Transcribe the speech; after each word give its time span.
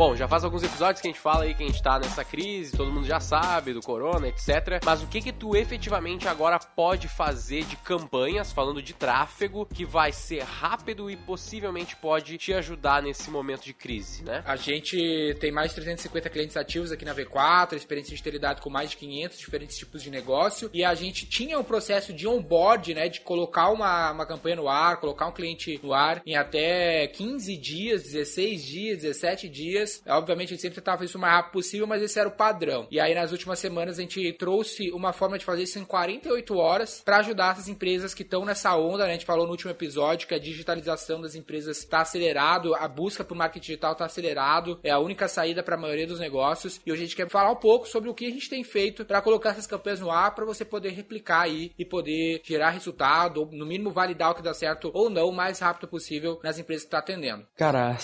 Bom, 0.00 0.16
já 0.16 0.26
faz 0.26 0.42
alguns 0.44 0.62
episódios 0.62 1.02
que 1.02 1.08
a 1.08 1.10
gente 1.10 1.20
fala 1.20 1.44
aí 1.44 1.52
que 1.52 1.62
a 1.62 1.66
gente 1.66 1.82
tá 1.82 1.98
nessa 1.98 2.24
crise, 2.24 2.74
todo 2.74 2.90
mundo 2.90 3.06
já 3.06 3.20
sabe 3.20 3.74
do 3.74 3.82
corona, 3.82 4.28
etc. 4.28 4.82
Mas 4.82 5.02
o 5.02 5.06
que 5.06 5.20
que 5.20 5.30
tu 5.30 5.54
efetivamente 5.54 6.26
agora 6.26 6.58
pode 6.58 7.06
fazer 7.06 7.64
de 7.64 7.76
campanhas, 7.76 8.50
falando 8.50 8.80
de 8.80 8.94
tráfego, 8.94 9.66
que 9.66 9.84
vai 9.84 10.10
ser 10.10 10.42
rápido 10.42 11.10
e 11.10 11.18
possivelmente 11.18 11.96
pode 11.96 12.38
te 12.38 12.50
ajudar 12.54 13.02
nesse 13.02 13.30
momento 13.30 13.62
de 13.62 13.74
crise, 13.74 14.24
né? 14.24 14.42
A 14.46 14.56
gente 14.56 15.36
tem 15.38 15.52
mais 15.52 15.68
de 15.68 15.74
350 15.74 16.30
clientes 16.30 16.56
ativos 16.56 16.90
aqui 16.90 17.04
na 17.04 17.14
V4, 17.14 17.74
experiência 17.74 18.16
de 18.16 18.22
ter 18.22 18.30
lidado 18.30 18.62
com 18.62 18.70
mais 18.70 18.88
de 18.88 18.96
500 18.96 19.38
diferentes 19.38 19.76
tipos 19.76 20.02
de 20.02 20.10
negócio, 20.10 20.70
e 20.72 20.82
a 20.82 20.94
gente 20.94 21.26
tinha 21.26 21.58
um 21.58 21.62
processo 21.62 22.14
de 22.14 22.26
onboard, 22.26 22.94
né, 22.94 23.10
de 23.10 23.20
colocar 23.20 23.68
uma, 23.68 24.12
uma 24.12 24.24
campanha 24.24 24.56
no 24.56 24.66
ar, 24.66 24.96
colocar 24.96 25.26
um 25.26 25.32
cliente 25.32 25.78
no 25.82 25.92
ar 25.92 26.22
em 26.24 26.36
até 26.36 27.06
15 27.08 27.54
dias, 27.58 28.02
16 28.04 28.64
dias, 28.64 29.02
17 29.02 29.46
dias, 29.46 29.89
dias. 29.90 30.02
Obviamente, 30.06 30.48
a 30.48 30.50
gente 30.50 30.62
sempre 30.62 30.76
tentava 30.76 31.04
isso 31.04 31.18
o 31.18 31.20
mais 31.20 31.34
rápido 31.34 31.52
possível, 31.52 31.86
mas 31.86 32.02
esse 32.02 32.18
era 32.18 32.28
o 32.28 32.32
padrão. 32.32 32.86
E 32.90 33.00
aí, 33.00 33.14
nas 33.14 33.32
últimas 33.32 33.58
semanas, 33.58 33.98
a 33.98 34.02
gente 34.02 34.32
trouxe 34.34 34.90
uma 34.92 35.12
forma 35.12 35.38
de 35.38 35.44
fazer 35.44 35.62
isso 35.62 35.78
em 35.78 35.84
48 35.84 36.56
horas 36.56 37.02
para 37.04 37.18
ajudar 37.18 37.52
essas 37.52 37.68
empresas 37.68 38.14
que 38.14 38.22
estão 38.22 38.44
nessa 38.44 38.76
onda. 38.76 39.04
Né? 39.04 39.10
A 39.10 39.12
gente 39.14 39.26
falou 39.26 39.46
no 39.46 39.52
último 39.52 39.70
episódio 39.70 40.28
que 40.28 40.34
a 40.34 40.38
digitalização 40.38 41.20
das 41.20 41.34
empresas 41.34 41.78
está 41.78 42.02
acelerado, 42.02 42.74
a 42.74 42.86
busca 42.86 43.24
por 43.24 43.36
marketing 43.36 43.66
digital 43.66 43.92
está 43.92 44.04
acelerado, 44.04 44.78
é 44.82 44.90
a 44.90 44.98
única 44.98 45.26
saída 45.28 45.62
para 45.62 45.74
a 45.74 45.78
maioria 45.78 46.06
dos 46.06 46.20
negócios. 46.20 46.80
E 46.84 46.92
hoje 46.92 47.02
a 47.02 47.06
gente 47.06 47.16
quer 47.16 47.28
falar 47.28 47.50
um 47.50 47.56
pouco 47.56 47.88
sobre 47.88 48.08
o 48.08 48.14
que 48.14 48.26
a 48.26 48.30
gente 48.30 48.48
tem 48.48 48.62
feito 48.62 49.04
para 49.04 49.22
colocar 49.22 49.50
essas 49.50 49.66
campanhas 49.66 50.00
no 50.00 50.10
ar 50.10 50.34
para 50.34 50.44
você 50.44 50.64
poder 50.64 50.90
replicar 50.90 51.42
aí 51.42 51.72
e 51.78 51.84
poder 51.84 52.42
gerar 52.44 52.70
resultado, 52.70 53.40
ou 53.40 53.50
no 53.50 53.66
mínimo 53.66 53.90
validar 53.90 54.30
o 54.30 54.34
que 54.34 54.42
dá 54.42 54.54
certo 54.54 54.90
ou 54.94 55.08
não 55.10 55.28
o 55.28 55.32
mais 55.32 55.58
rápido 55.58 55.88
possível 55.88 56.38
nas 56.42 56.58
empresas 56.58 56.84
que 56.84 56.88
está 56.88 56.98
atendendo. 56.98 57.46
Cara, 57.56 57.92
é 57.92 57.96